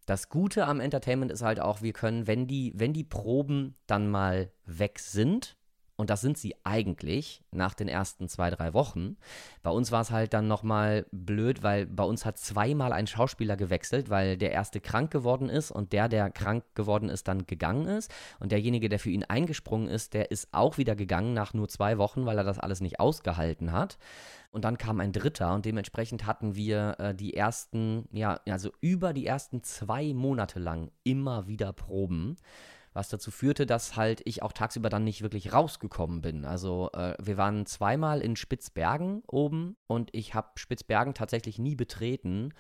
[0.07, 4.11] Das Gute am Entertainment ist halt auch, wir können, wenn die, wenn die Proben dann
[4.11, 5.57] mal weg sind,
[6.01, 9.19] und das sind sie eigentlich nach den ersten zwei, drei Wochen.
[9.63, 13.55] Bei uns war es halt dann nochmal blöd, weil bei uns hat zweimal ein Schauspieler
[13.59, 17.87] gewechselt, weil der erste krank geworden ist und der, der krank geworden ist, dann gegangen
[17.87, 18.11] ist.
[18.39, 21.99] Und derjenige, der für ihn eingesprungen ist, der ist auch wieder gegangen nach nur zwei
[21.99, 23.99] Wochen, weil er das alles nicht ausgehalten hat.
[24.53, 29.13] Und dann kam ein dritter und dementsprechend hatten wir äh, die ersten, ja, also über
[29.13, 32.37] die ersten zwei Monate lang immer wieder Proben
[32.93, 36.45] was dazu führte, dass halt ich auch tagsüber dann nicht wirklich rausgekommen bin.
[36.45, 42.53] Also äh, wir waren zweimal in Spitzbergen oben und ich habe Spitzbergen tatsächlich nie betreten.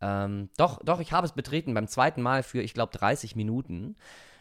[0.00, 3.96] Ähm, doch, doch, ich habe es betreten beim zweiten Mal für, ich glaube, 30 Minuten.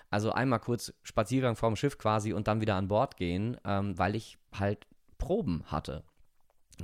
[0.09, 4.15] Also einmal kurz Spaziergang vorm Schiff quasi und dann wieder an Bord gehen, ähm, weil
[4.15, 6.03] ich halt Proben hatte.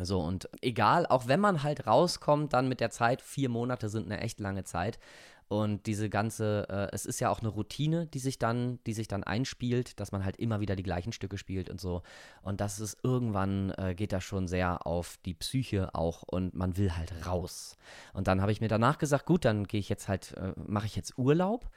[0.02, 4.06] So, und egal, auch wenn man halt rauskommt, dann mit der Zeit, vier Monate sind
[4.06, 5.00] eine echt lange Zeit,
[5.50, 9.08] und diese ganze, äh, es ist ja auch eine Routine, die sich dann, die sich
[9.08, 12.04] dann einspielt, dass man halt immer wieder die gleichen Stücke spielt und so.
[12.44, 16.78] Und das ist irgendwann äh, geht das schon sehr auf die Psyche auch und man
[16.78, 17.78] will halt raus.
[18.14, 20.86] Und dann habe ich mir danach gesagt, gut, dann gehe ich jetzt halt, äh, mache
[20.86, 21.68] ich jetzt Urlaub.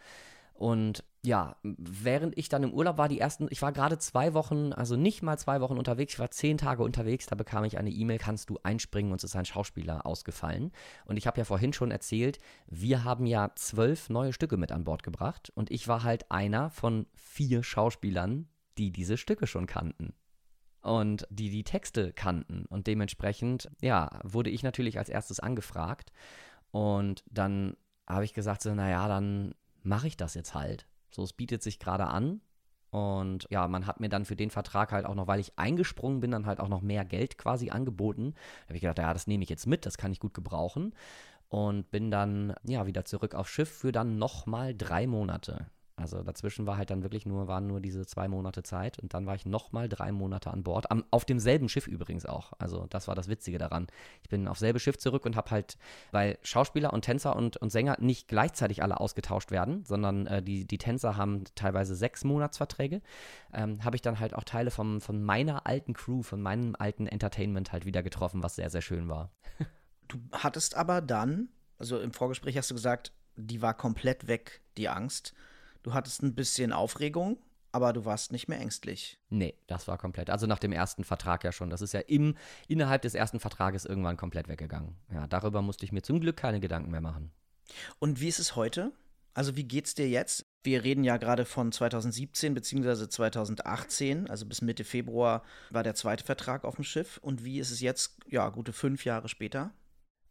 [0.63, 4.73] Und ja, während ich dann im Urlaub war, die ersten, ich war gerade zwei Wochen,
[4.73, 7.91] also nicht mal zwei Wochen unterwegs, ich war zehn Tage unterwegs, da bekam ich eine
[7.91, 10.71] E-Mail, kannst du einspringen, uns ist ein Schauspieler ausgefallen.
[11.05, 14.85] Und ich habe ja vorhin schon erzählt, wir haben ja zwölf neue Stücke mit an
[14.85, 18.47] Bord gebracht und ich war halt einer von vier Schauspielern,
[18.79, 20.15] die diese Stücke schon kannten
[20.81, 22.67] und die die Texte kannten.
[22.67, 26.13] Und dementsprechend, ja, wurde ich natürlich als erstes angefragt.
[26.71, 30.87] Und dann habe ich gesagt, so, naja, dann mache ich das jetzt halt.
[31.11, 32.41] So, es bietet sich gerade an.
[32.91, 36.21] Und ja, man hat mir dann für den Vertrag halt auch noch, weil ich eingesprungen
[36.21, 38.35] bin, dann halt auch noch mehr Geld quasi angeboten.
[38.35, 40.95] Da habe ich gedacht, ja, das nehme ich jetzt mit, das kann ich gut gebrauchen.
[41.49, 45.67] Und bin dann, ja, wieder zurück aufs Schiff für dann nochmal drei Monate.
[46.03, 49.25] Also dazwischen war halt dann wirklich nur, waren nur diese zwei Monate Zeit und dann
[49.25, 50.91] war ich nochmal drei Monate an Bord.
[50.91, 52.53] Am, auf demselben Schiff übrigens auch.
[52.59, 53.87] Also das war das Witzige daran.
[54.23, 55.79] Ich bin auf selbe Schiff zurück und habe halt,
[56.11, 60.67] weil Schauspieler und Tänzer und, und Sänger nicht gleichzeitig alle ausgetauscht werden, sondern äh, die,
[60.67, 63.01] die Tänzer haben teilweise sechs Monatsverträge,
[63.55, 67.07] ähm, habe ich dann halt auch Teile vom, von meiner alten Crew, von meinem alten
[67.07, 69.31] Entertainment halt wieder getroffen, was sehr, sehr schön war.
[70.09, 74.89] du hattest aber dann, also im Vorgespräch hast du gesagt, die war komplett weg, die
[74.89, 75.35] Angst.
[75.83, 77.39] Du hattest ein bisschen Aufregung,
[77.73, 79.19] aber du warst nicht mehr ängstlich.
[79.31, 80.31] Nee, das war komplett.
[80.31, 81.71] Also nach dem ersten Vertrag ja schon.
[81.71, 82.37] Das ist ja im,
[82.69, 84.95] innerhalb des ersten Vertrages irgendwann komplett weggegangen.
[85.13, 87.33] Ja, darüber musste ich mir zum Glück keine Gedanken mehr machen.
[87.99, 88.93] Und wie ist es heute?
[89.35, 90.45] Also wie geht's dir jetzt?
[90.63, 93.09] Wir reden ja gerade von 2017 bzw.
[93.09, 97.19] 2018, also bis Mitte Februar war der zweite Vertrag auf dem Schiff.
[97.23, 99.73] Und wie ist es jetzt, ja, gute fünf Jahre später?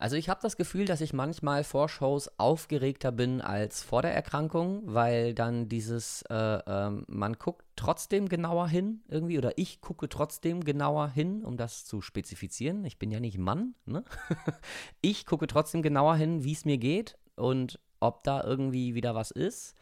[0.02, 4.16] Also ich habe das Gefühl, dass ich manchmal vor Shows aufgeregter bin als vor der
[4.16, 10.10] Erkrankung, weil dann dieses, äh, äh, man guckt trotzdem genauer hin irgendwie oder ich gucke
[10.10, 12.84] trotzdem genauer hin, um das zu spezifizieren.
[12.84, 14.04] Ich bin ja nicht Mann, ne?
[15.02, 19.30] ich gucke trotzdem genauer hin, wie es mir geht und ob da irgendwie wieder was
[19.30, 19.76] ist.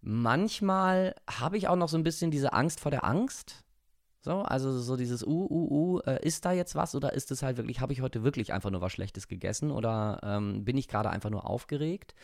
[0.00, 3.62] Manchmal habe ich auch noch so ein bisschen diese Angst vor der Angst.
[4.24, 7.42] So, also so dieses uh, uh, uh, äh, ist da jetzt was oder ist es
[7.42, 10.86] halt wirklich, habe ich heute wirklich einfach nur was Schlechtes gegessen oder ähm, bin ich
[10.86, 12.14] gerade einfach nur aufgeregt?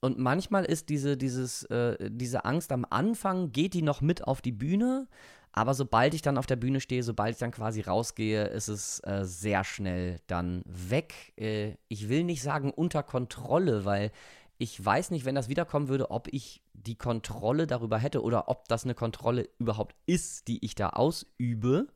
[0.00, 4.40] Und manchmal ist diese, dieses, äh, diese Angst am Anfang, geht die noch mit auf
[4.40, 5.06] die Bühne,
[5.52, 9.00] aber sobald ich dann auf der Bühne stehe, sobald ich dann quasi rausgehe, ist es
[9.04, 11.34] äh, sehr schnell dann weg.
[11.36, 14.10] Äh, ich will nicht sagen unter Kontrolle, weil
[14.58, 18.68] ich weiß nicht, wenn das wiederkommen würde, ob ich die Kontrolle darüber hätte oder ob
[18.68, 21.88] das eine Kontrolle überhaupt ist, die ich da ausübe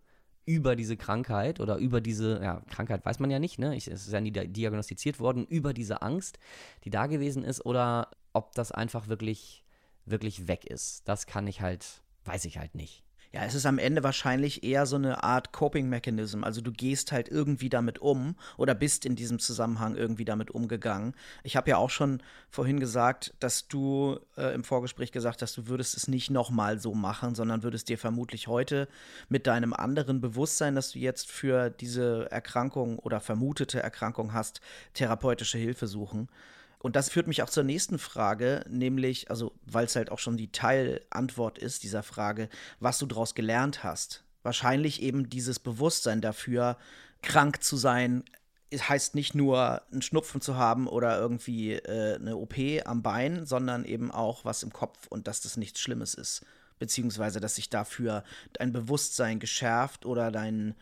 [0.44, 3.76] über diese Krankheit oder über diese, ja, Krankheit weiß man ja nicht, ne?
[3.76, 6.38] Ich, es ist ja nie diagnostiziert worden, über diese Angst,
[6.84, 9.64] die da gewesen ist, oder ob das einfach wirklich,
[10.06, 11.06] wirklich weg ist.
[11.06, 13.04] Das kann ich halt, weiß ich halt nicht.
[13.30, 16.44] Ja, es ist am Ende wahrscheinlich eher so eine Art Coping-Mechanism.
[16.44, 21.14] Also du gehst halt irgendwie damit um oder bist in diesem Zusammenhang irgendwie damit umgegangen.
[21.42, 25.66] Ich habe ja auch schon vorhin gesagt, dass du äh, im Vorgespräch gesagt hast, du
[25.66, 28.88] würdest es nicht nochmal so machen, sondern würdest dir vermutlich heute
[29.28, 34.62] mit deinem anderen Bewusstsein, dass du jetzt für diese Erkrankung oder vermutete Erkrankung hast,
[34.94, 36.30] therapeutische Hilfe suchen.
[36.78, 40.36] Und das führt mich auch zur nächsten Frage, nämlich, also weil es halt auch schon
[40.36, 44.24] die Teilantwort ist dieser Frage, was du daraus gelernt hast.
[44.42, 46.76] Wahrscheinlich eben dieses Bewusstsein dafür,
[47.22, 48.24] krank zu sein,
[48.72, 53.84] heißt nicht nur einen Schnupfen zu haben oder irgendwie äh, eine OP am Bein, sondern
[53.84, 56.44] eben auch was im Kopf und dass das nichts Schlimmes ist.
[56.78, 60.74] Beziehungsweise, dass sich dafür dein Bewusstsein geschärft oder dein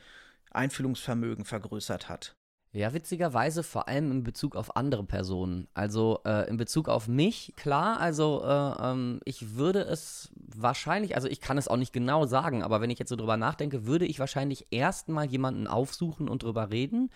[0.50, 2.34] Einfühlungsvermögen vergrößert hat.
[2.72, 5.66] Ja, witzigerweise vor allem in Bezug auf andere Personen.
[5.72, 11.26] Also äh, in Bezug auf mich, klar, also äh, ähm, ich würde es wahrscheinlich, also
[11.26, 14.04] ich kann es auch nicht genau sagen, aber wenn ich jetzt so drüber nachdenke, würde
[14.04, 17.10] ich wahrscheinlich erstmal jemanden aufsuchen und drüber reden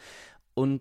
[0.55, 0.81] und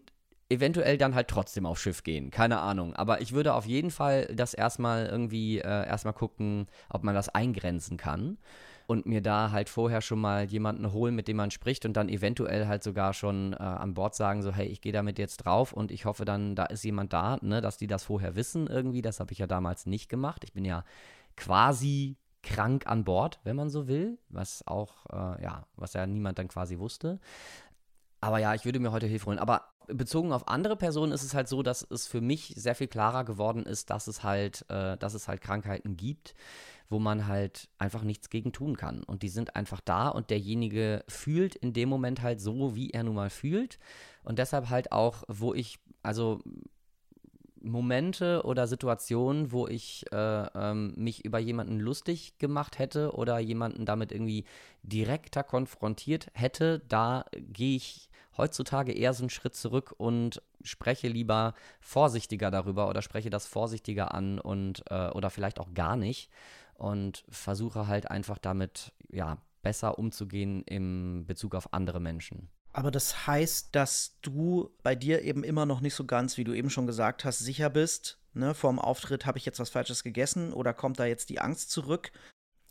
[0.50, 2.32] eventuell dann halt trotzdem aufs Schiff gehen.
[2.32, 2.96] Keine Ahnung.
[2.96, 7.30] Aber ich würde auf jeden Fall das erstmal irgendwie äh, erstmal gucken, ob man das
[7.30, 8.38] eingrenzen kann
[8.90, 12.10] und mir da halt vorher schon mal jemanden holen, mit dem man spricht und dann
[12.10, 15.74] eventuell halt sogar schon äh, an Bord sagen, so, hey, ich gehe damit jetzt drauf
[15.74, 19.04] und ich hoffe dann, da ist jemand da, ne, dass die das vorher wissen irgendwie.
[19.04, 20.44] Das habe ich ja damals nicht gemacht.
[20.44, 20.84] Ich bin ja
[21.38, 26.40] quasi krank an Bord, wenn man so will, was auch, äh, ja, was ja niemand
[26.40, 27.20] dann quasi wusste.
[28.22, 29.38] Aber ja, ich würde mir heute Hilfe holen.
[29.38, 32.88] Aber bezogen auf andere Personen ist es halt so, dass es für mich sehr viel
[32.88, 36.34] klarer geworden ist, dass es halt, äh, dass es halt Krankheiten gibt,
[36.90, 39.04] wo man halt einfach nichts gegen tun kann.
[39.04, 43.04] Und die sind einfach da und derjenige fühlt in dem Moment halt so, wie er
[43.04, 43.80] nun mal fühlt.
[44.24, 46.42] Und deshalb halt auch, wo ich, also
[47.62, 53.86] Momente oder Situationen, wo ich äh, ähm, mich über jemanden lustig gemacht hätte oder jemanden
[53.86, 54.46] damit irgendwie
[54.84, 61.54] direkter konfrontiert hätte, da gehe ich heutzutage eher so einen Schritt zurück und spreche lieber
[61.82, 66.30] vorsichtiger darüber oder spreche das vorsichtiger an und äh, oder vielleicht auch gar nicht
[66.80, 72.50] und versuche halt einfach damit, ja, besser umzugehen im Bezug auf andere Menschen.
[72.72, 76.54] Aber das heißt, dass du bei dir eben immer noch nicht so ganz, wie du
[76.54, 78.20] eben schon gesagt hast, sicher bist.
[78.34, 81.42] Ne, vor dem Auftritt habe ich jetzt was Falsches gegessen oder kommt da jetzt die
[81.42, 82.12] Angst zurück?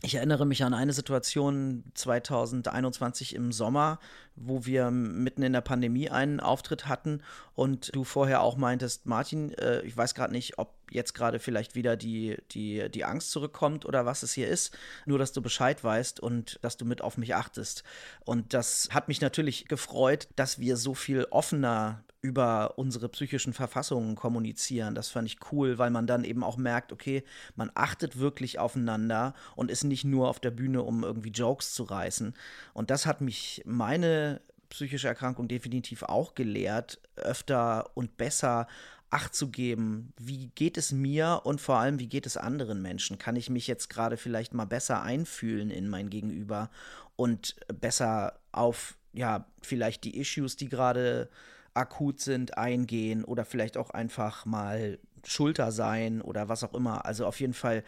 [0.02, 3.98] Ich erinnere mich an eine Situation 2021 im Sommer,
[4.36, 7.22] wo wir mitten in der Pandemie einen Auftritt hatten
[7.54, 11.74] und du vorher auch meintest, Martin, äh, ich weiß gerade nicht, ob jetzt gerade vielleicht
[11.74, 15.82] wieder die, die, die Angst zurückkommt oder was es hier ist, nur dass du Bescheid
[15.82, 17.84] weißt und dass du mit auf mich achtest.
[18.24, 24.16] Und das hat mich natürlich gefreut, dass wir so viel offener über unsere psychischen Verfassungen
[24.16, 24.94] kommunizieren.
[24.94, 27.22] Das fand ich cool, weil man dann eben auch merkt, okay,
[27.54, 31.84] man achtet wirklich aufeinander und ist nicht nur auf der Bühne, um irgendwie Jokes zu
[31.84, 32.34] reißen.
[32.74, 38.66] Und das hat mich meine psychische Erkrankung definitiv auch gelehrt, öfter und besser
[39.10, 43.18] Acht zu geben, wie geht es mir und vor allem, wie geht es anderen Menschen?
[43.18, 46.70] Kann ich mich jetzt gerade vielleicht mal besser einfühlen in mein Gegenüber
[47.16, 51.30] und besser auf, ja, vielleicht die Issues, die gerade
[51.72, 57.06] akut sind, eingehen oder vielleicht auch einfach mal Schulter sein oder was auch immer.
[57.06, 57.84] Also auf jeden Fall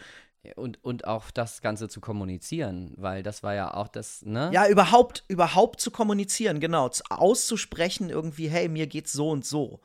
[0.56, 4.50] und, und auch das Ganze zu kommunizieren, weil das war ja auch das, ne?
[4.54, 6.90] Ja, überhaupt, überhaupt zu kommunizieren, genau.
[7.10, 9.80] Auszusprechen irgendwie, hey, mir geht's so und so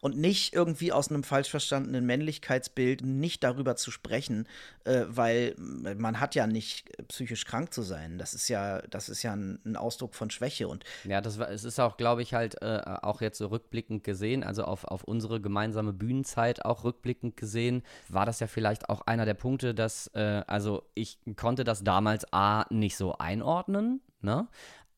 [0.00, 4.48] und nicht irgendwie aus einem falsch verstandenen Männlichkeitsbild nicht darüber zu sprechen,
[4.84, 8.18] äh, weil man hat ja nicht psychisch krank zu sein.
[8.18, 11.50] Das ist ja, das ist ja ein, ein Ausdruck von Schwäche und ja, das war,
[11.50, 15.04] es ist auch, glaube ich, halt äh, auch jetzt so rückblickend gesehen, also auf, auf
[15.04, 20.08] unsere gemeinsame Bühnenzeit auch rückblickend gesehen, war das ja vielleicht auch einer der Punkte, dass,
[20.14, 24.48] äh, also ich konnte das damals A nicht so einordnen, ne?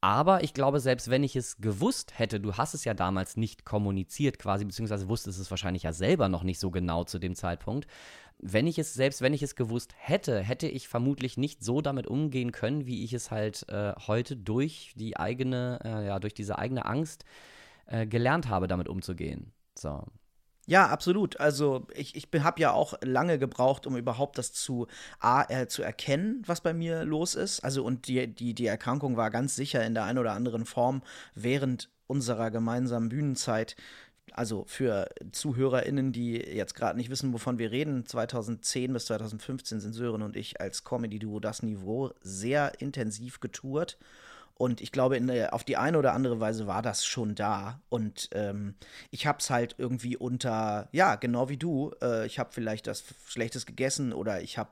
[0.02, 3.64] Aber ich glaube, selbst wenn ich es gewusst hätte, du hast es ja damals nicht
[3.64, 7.86] kommuniziert quasi, beziehungsweise wusstest es wahrscheinlich ja selber noch nicht so genau zu dem Zeitpunkt.
[8.40, 12.08] Wenn ich es, selbst wenn ich es gewusst hätte, hätte ich vermutlich nicht so damit
[12.08, 16.58] umgehen können, wie ich es halt äh, heute durch die eigene, äh, ja, durch diese
[16.58, 17.24] eigene Angst
[17.86, 19.52] äh, gelernt habe, damit umzugehen.
[19.78, 20.04] So.
[20.66, 21.40] Ja, absolut.
[21.40, 24.86] Also ich, ich habe ja auch lange gebraucht, um überhaupt das zu,
[25.18, 27.60] A, äh, zu erkennen, was bei mir los ist.
[27.60, 31.02] Also und die, die, die Erkrankung war ganz sicher in der einen oder anderen Form
[31.34, 33.74] während unserer gemeinsamen Bühnenzeit.
[34.32, 39.92] Also für ZuhörerInnen, die jetzt gerade nicht wissen, wovon wir reden, 2010 bis 2015 sind
[39.94, 43.98] Sören und ich als Comedy-Duo Das Niveau sehr intensiv getourt
[44.54, 47.80] Und ich glaube, in, auf die eine oder andere Weise war das schon da.
[47.88, 48.74] Und ähm,
[49.10, 53.04] ich habe es halt irgendwie unter, ja, genau wie du, äh, ich habe vielleicht das
[53.26, 54.70] Schlechtes gegessen oder ich habe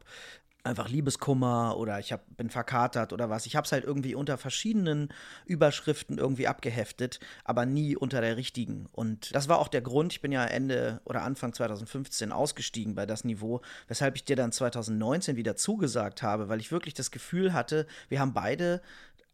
[0.63, 3.47] einfach Liebeskummer oder ich hab, bin verkatert oder was.
[3.47, 5.09] Ich habe es halt irgendwie unter verschiedenen
[5.47, 8.87] Überschriften irgendwie abgeheftet, aber nie unter der richtigen.
[8.93, 13.07] Und das war auch der Grund, ich bin ja Ende oder Anfang 2015 ausgestiegen bei
[13.07, 17.53] das Niveau, weshalb ich dir dann 2019 wieder zugesagt habe, weil ich wirklich das Gefühl
[17.53, 18.83] hatte, wir haben beide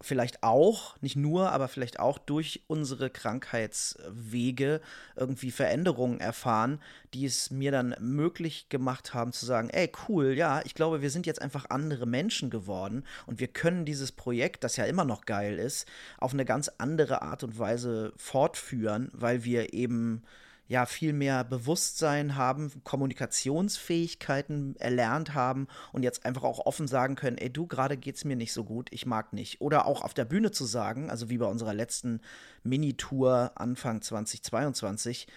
[0.01, 4.81] vielleicht auch, nicht nur, aber vielleicht auch durch unsere Krankheitswege
[5.17, 6.81] irgendwie Veränderungen erfahren,
[7.15, 11.11] die es mir dann möglich gemacht haben zu sagen, ey, cool, ja, ich glaube, wir
[11.11, 15.25] sind jetzt einfach andere Menschen geworden und wir können dieses Projekt, das ja immer noch
[15.25, 15.89] geil ist,
[16.19, 20.23] auf eine ganz andere Art und Weise fortführen, weil wir eben
[20.69, 27.39] ja viel mehr Bewusstsein haben, Kommunikationsfähigkeiten erlernt haben und jetzt einfach auch offen sagen können,
[27.39, 29.61] ey du, gerade geht's mir nicht so gut, ich mag nicht.
[29.61, 32.21] Oder auch auf der Bühne zu sagen, also wie bei unserer letzten
[32.65, 35.29] Minitour Anfang 2022,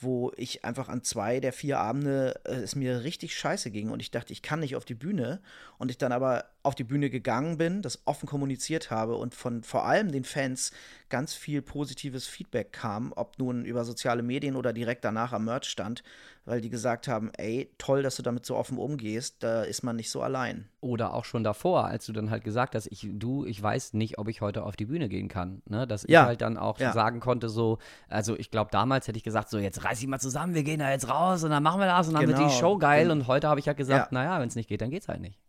[0.00, 4.00] wo ich einfach an zwei der vier Abende äh, es mir richtig scheiße ging und
[4.00, 5.40] ich dachte, ich kann nicht auf die Bühne
[5.76, 9.62] und ich dann aber auf die Bühne gegangen bin, das offen kommuniziert habe und von
[9.62, 10.70] vor allem den Fans
[11.08, 15.64] ganz viel positives Feedback kam, ob nun über soziale Medien oder direkt danach am Merch
[15.64, 16.02] stand,
[16.44, 19.96] weil die gesagt haben, ey, toll, dass du damit so offen umgehst, da ist man
[19.96, 20.68] nicht so allein.
[20.80, 24.18] Oder auch schon davor, als du dann halt gesagt hast, ich, du, ich weiß nicht,
[24.18, 25.86] ob ich heute auf die Bühne gehen kann, ne?
[25.86, 26.22] dass ja.
[26.22, 26.92] ich halt dann auch ja.
[26.92, 30.20] sagen konnte, so, also ich glaube, damals hätte ich gesagt, so, jetzt reiß ich mal
[30.20, 32.36] zusammen, wir gehen da jetzt raus und dann machen wir das und dann genau.
[32.36, 32.60] wird die genau.
[32.60, 34.18] Show geil und heute habe ich halt gesagt, ja.
[34.18, 35.40] naja, wenn es nicht geht, dann geht's halt nicht.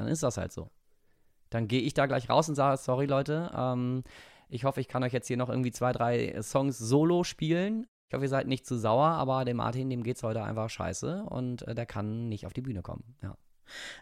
[0.00, 0.70] Dann ist das halt so.
[1.50, 4.02] Dann gehe ich da gleich raus und sage, sorry Leute, ähm,
[4.48, 7.86] ich hoffe, ich kann euch jetzt hier noch irgendwie zwei, drei Songs solo spielen.
[8.08, 11.24] Ich hoffe, ihr seid nicht zu sauer, aber dem Martin, dem geht's heute einfach scheiße
[11.24, 13.14] und äh, der kann nicht auf die Bühne kommen.
[13.22, 13.36] Ja.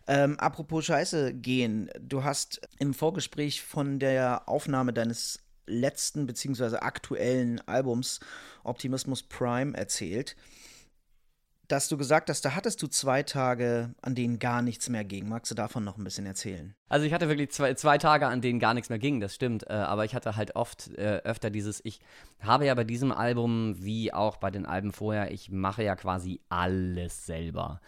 [0.06, 6.76] Ähm, apropos Scheiße gehen, du hast im Vorgespräch von der Aufnahme deines letzten bzw.
[6.76, 8.20] aktuellen Albums
[8.62, 10.36] Optimismus Prime erzählt
[11.68, 15.28] dass du gesagt hast, da hattest du zwei Tage, an denen gar nichts mehr ging.
[15.28, 16.74] Magst du davon noch ein bisschen erzählen?
[16.88, 19.68] Also ich hatte wirklich zwei, zwei Tage, an denen gar nichts mehr ging, das stimmt.
[19.68, 22.00] Äh, aber ich hatte halt oft äh, öfter dieses, ich
[22.40, 26.40] habe ja bei diesem Album, wie auch bei den Alben vorher, ich mache ja quasi
[26.48, 27.80] alles selber.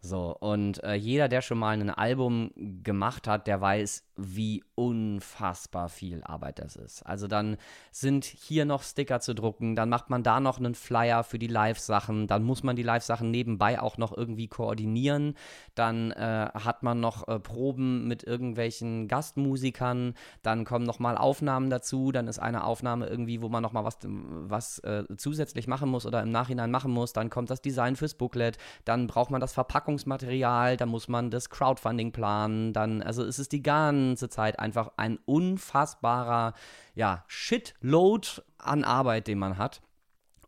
[0.00, 2.50] So, und äh, jeder, der schon mal ein Album
[2.82, 7.02] gemacht hat, der weiß, wie unfassbar viel Arbeit das ist.
[7.02, 7.56] Also dann
[7.90, 11.48] sind hier noch Sticker zu drucken, dann macht man da noch einen Flyer für die
[11.48, 15.34] Live-Sachen, dann muss man die Live-Sachen nebenbei auch noch irgendwie koordinieren,
[15.74, 21.70] dann äh, hat man noch äh, Proben mit irgendwelchen Gastmusikern, dann kommen noch mal Aufnahmen
[21.70, 25.90] dazu, dann ist eine Aufnahme irgendwie, wo man noch mal was, was äh, zusätzlich machen
[25.90, 29.40] muss oder im Nachhinein machen muss, dann kommt das Design fürs Booklet, dann braucht man
[29.40, 34.28] das Verpackungsmaterial, dann muss man das Crowdfunding planen, dann, also es ist die ganze ganze
[34.28, 36.54] Zeit einfach ein unfassbarer,
[36.94, 39.82] ja, Shitload an Arbeit, den man hat.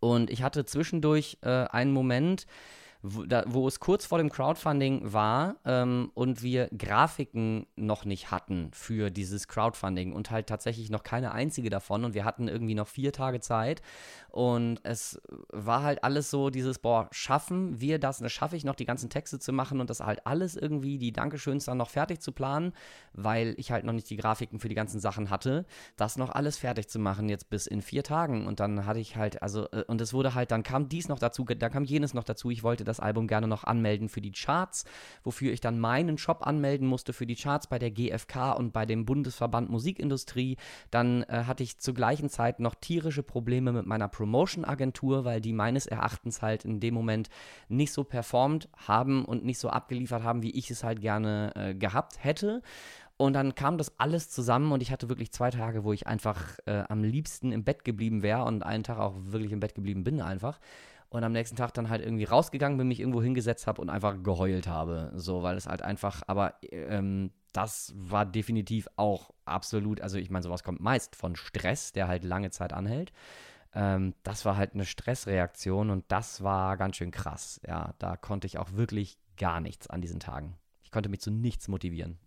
[0.00, 2.46] Und ich hatte zwischendurch äh, einen Moment,
[3.09, 8.30] wo, da, wo, es kurz vor dem Crowdfunding war ähm, und wir Grafiken noch nicht
[8.30, 12.04] hatten für dieses Crowdfunding und halt tatsächlich noch keine einzige davon.
[12.04, 13.80] Und wir hatten irgendwie noch vier Tage Zeit.
[14.30, 18.74] Und es war halt alles so dieses, boah, schaffen wir das, das schaffe ich noch
[18.74, 22.20] die ganzen Texte zu machen und das halt alles irgendwie, die Dankeschöns dann noch fertig
[22.20, 22.72] zu planen,
[23.12, 25.64] weil ich halt noch nicht die Grafiken für die ganzen Sachen hatte,
[25.96, 28.46] das noch alles fertig zu machen jetzt bis in vier Tagen.
[28.46, 31.18] Und dann hatte ich halt, also, äh, und es wurde halt, dann kam dies noch
[31.18, 34.32] dazu, da kam jenes noch dazu, ich wollte das Album gerne noch anmelden für die
[34.32, 34.84] Charts,
[35.24, 38.84] wofür ich dann meinen Shop anmelden musste für die Charts bei der GfK und bei
[38.84, 40.59] dem Bundesverband Musikindustrie,
[40.90, 45.40] dann äh, hatte ich zur gleichen Zeit noch tierische Probleme mit meiner Pro Promotion-Agentur, weil
[45.40, 47.28] die meines Erachtens halt in dem Moment
[47.68, 51.74] nicht so performt haben und nicht so abgeliefert haben, wie ich es halt gerne äh,
[51.74, 52.61] gehabt hätte.
[53.16, 56.59] Und dann kam das alles zusammen und ich hatte wirklich zwei Tage, wo ich einfach
[56.66, 60.05] äh, am liebsten im Bett geblieben wäre und einen Tag auch wirklich im Bett geblieben
[60.05, 60.59] bin einfach.
[61.09, 64.22] Und am nächsten Tag dann halt irgendwie rausgegangen bin, mich irgendwo hingesetzt habe und einfach
[64.22, 65.12] geheult habe.
[65.14, 70.42] So, weil es halt einfach, aber ähm, das war definitiv auch absolut, also ich meine,
[70.42, 73.12] sowas kommt meist von Stress, der halt lange Zeit anhält.
[73.72, 77.61] Ähm, das war halt eine Stressreaktion und das war ganz schön krass.
[77.66, 80.57] Ja, da konnte ich auch wirklich gar nichts an diesen Tagen.
[80.82, 82.18] Ich konnte mich zu nichts motivieren.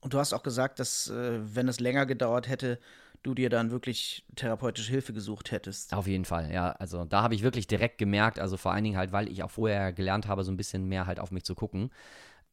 [0.00, 2.78] Und du hast auch gesagt, dass, äh, wenn es länger gedauert hätte,
[3.22, 5.92] du dir dann wirklich therapeutische Hilfe gesucht hättest.
[5.94, 6.72] Auf jeden Fall, ja.
[6.72, 9.50] Also da habe ich wirklich direkt gemerkt, also vor allen Dingen halt, weil ich auch
[9.50, 11.90] vorher gelernt habe, so ein bisschen mehr halt auf mich zu gucken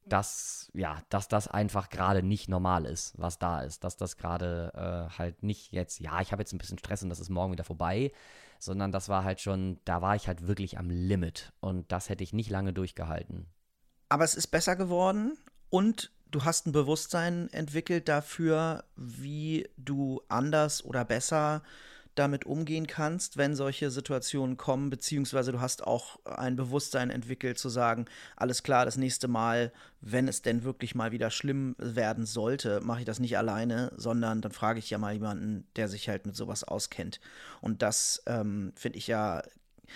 [0.05, 3.84] dass, ja, dass das einfach gerade nicht normal ist, was da ist.
[3.84, 7.09] Dass das gerade äh, halt nicht jetzt, ja, ich habe jetzt ein bisschen Stress und
[7.09, 8.11] das ist morgen wieder vorbei,
[8.59, 12.24] sondern das war halt schon, da war ich halt wirklich am Limit und das hätte
[12.24, 13.47] ich nicht lange durchgehalten.
[14.09, 15.38] Aber es ist besser geworden
[15.70, 21.61] und du hast ein Bewusstsein entwickelt dafür, wie du anders oder besser
[22.15, 27.69] damit umgehen kannst, wenn solche Situationen kommen, beziehungsweise du hast auch ein Bewusstsein entwickelt zu
[27.69, 28.05] sagen,
[28.36, 32.99] alles klar, das nächste Mal, wenn es denn wirklich mal wieder schlimm werden sollte, mache
[32.99, 36.36] ich das nicht alleine, sondern dann frage ich ja mal jemanden, der sich halt mit
[36.36, 37.19] sowas auskennt.
[37.61, 39.41] Und das ähm, finde ich ja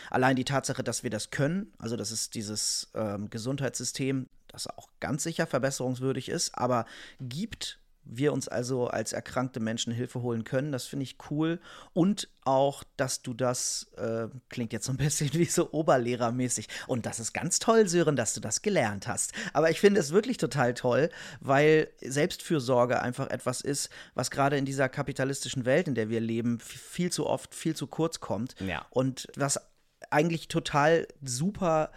[0.10, 4.90] allein die Tatsache, dass wir das können, also das ist dieses ähm, Gesundheitssystem, das auch
[5.00, 6.86] ganz sicher verbesserungswürdig ist, aber
[7.20, 7.80] gibt
[8.10, 10.72] wir uns also als erkrankte Menschen Hilfe holen können.
[10.72, 11.60] Das finde ich cool.
[11.94, 16.68] Und auch, dass du das, äh, klingt jetzt so ein bisschen wie so Oberlehrermäßig.
[16.88, 19.34] Und das ist ganz toll, Sören, dass du das gelernt hast.
[19.54, 24.66] Aber ich finde es wirklich total toll, weil Selbstfürsorge einfach etwas ist, was gerade in
[24.66, 28.56] dieser kapitalistischen Welt, in der wir leben, viel zu oft, viel zu kurz kommt.
[28.60, 28.86] Ja.
[28.90, 29.60] Und was
[30.10, 31.92] eigentlich total super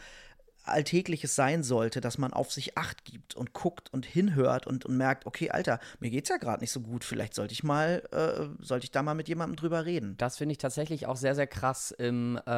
[0.65, 4.97] Alltägliches sein sollte, dass man auf sich Acht gibt und guckt und hinhört und, und
[4.97, 8.65] merkt, okay, Alter, mir geht's ja gerade nicht so gut, vielleicht sollte ich mal, äh,
[8.65, 10.17] sollte ich da mal mit jemandem drüber reden.
[10.19, 12.51] Das finde ich tatsächlich auch sehr, sehr krass im, äh,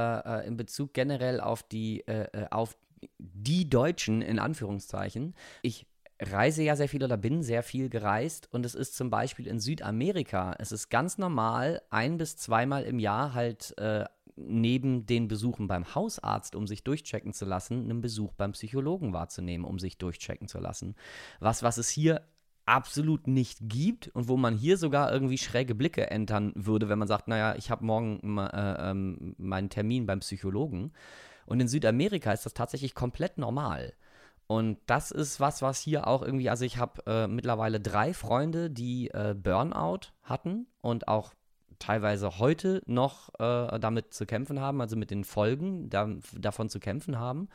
[0.43, 2.77] äh in Bezug generell auf die, äh, äh, auf
[3.19, 5.35] die Deutschen in Anführungszeichen.
[5.63, 5.87] Ich
[6.21, 9.59] reise ja sehr viel oder bin sehr viel gereist und es ist zum Beispiel in
[9.59, 14.05] Südamerika, es ist ganz normal, ein bis zweimal im Jahr halt äh,
[14.37, 19.65] neben den Besuchen beim Hausarzt, um sich durchchecken zu lassen, einen Besuch beim Psychologen wahrzunehmen,
[19.67, 20.95] um sich durchchecken zu lassen.
[21.41, 22.23] Was, was es hier
[22.65, 27.09] absolut nicht gibt und wo man hier sogar irgendwie schräge Blicke entern würde, wenn man
[27.09, 30.93] sagt, naja, ich habe morgen äh, äh, meinen Termin beim Psychologen.
[31.47, 33.95] Und in Südamerika ist das tatsächlich komplett normal.
[34.47, 38.71] Und das ist was, was hier auch irgendwie, also ich habe äh, mittlerweile drei Freunde,
[38.71, 41.33] die äh, Burnout hatten und auch
[41.83, 46.79] teilweise heute noch äh, damit zu kämpfen haben, also mit den Folgen da, davon zu
[46.79, 47.49] kämpfen haben.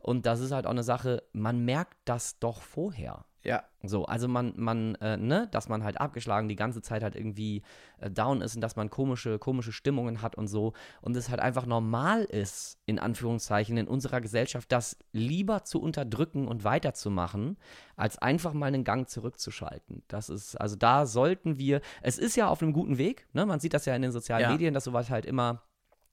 [0.00, 3.24] Und das ist halt auch eine Sache, man merkt das doch vorher.
[3.46, 3.62] Ja.
[3.84, 7.62] So, also man, man, äh, ne, dass man halt abgeschlagen die ganze Zeit halt irgendwie
[8.00, 10.72] äh, down ist und dass man komische, komische Stimmungen hat und so.
[11.00, 16.48] Und es halt einfach normal ist, in Anführungszeichen, in unserer Gesellschaft, das lieber zu unterdrücken
[16.48, 17.56] und weiterzumachen,
[17.94, 20.02] als einfach mal einen Gang zurückzuschalten.
[20.08, 23.46] Das ist, also da sollten wir, es ist ja auf einem guten Weg, ne?
[23.46, 24.50] Man sieht das ja in den sozialen ja.
[24.50, 25.62] Medien, dass sowas halt immer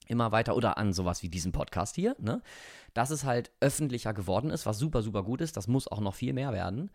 [0.08, 2.42] immer weiter oder an sowas wie diesem Podcast hier, ne?
[2.94, 5.58] Dass es halt öffentlicher geworden ist, was super, super gut ist.
[5.58, 6.92] Das muss auch noch viel mehr werden.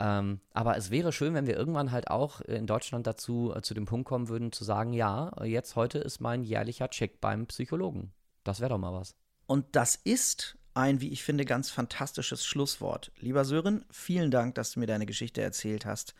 [0.00, 3.74] Ähm, aber es wäre schön, wenn wir irgendwann halt auch in Deutschland dazu äh, zu
[3.74, 8.12] dem Punkt kommen würden, zu sagen, ja, jetzt heute ist mein jährlicher Check beim Psychologen.
[8.44, 9.14] Das wäre doch mal was.
[9.46, 13.12] Und das ist ein, wie ich finde, ganz fantastisches Schlusswort.
[13.18, 16.14] Lieber Sören, vielen Dank, dass du mir deine Geschichte erzählt hast.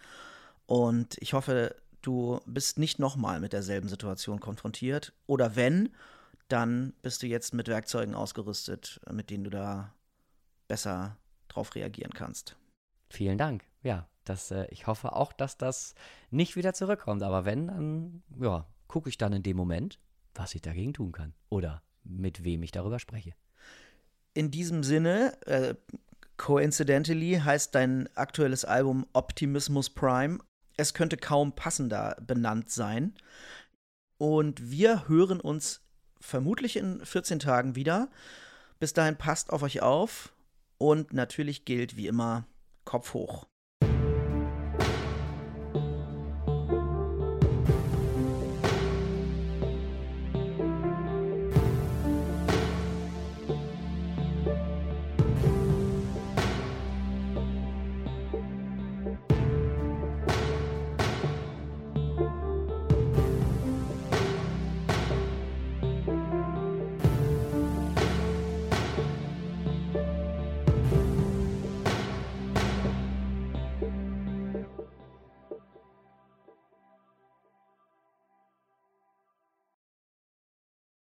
[0.66, 5.12] Und ich hoffe, du bist nicht nochmal mit derselben Situation konfrontiert.
[5.26, 5.90] Oder wenn,
[6.48, 9.94] dann bist du jetzt mit Werkzeugen ausgerüstet, mit denen du da
[10.68, 11.16] besser
[11.48, 12.56] drauf reagieren kannst.
[13.12, 15.94] Vielen Dank ja, das, äh, ich hoffe auch, dass das
[16.30, 17.22] nicht wieder zurückkommt.
[17.22, 19.98] Aber wenn, dann, ja, gucke ich dann in dem Moment,
[20.34, 21.34] was ich dagegen tun kann.
[21.48, 23.34] Oder mit wem ich darüber spreche.
[24.34, 25.74] In diesem Sinne, äh,
[26.36, 30.38] coincidentally heißt dein aktuelles Album Optimismus Prime.
[30.76, 33.14] Es könnte kaum passender benannt sein.
[34.18, 35.82] Und wir hören uns
[36.20, 38.08] vermutlich in 14 Tagen wieder.
[38.78, 40.32] Bis dahin passt auf euch auf.
[40.78, 42.46] Und natürlich gilt wie immer
[42.92, 43.46] Kopf hoch.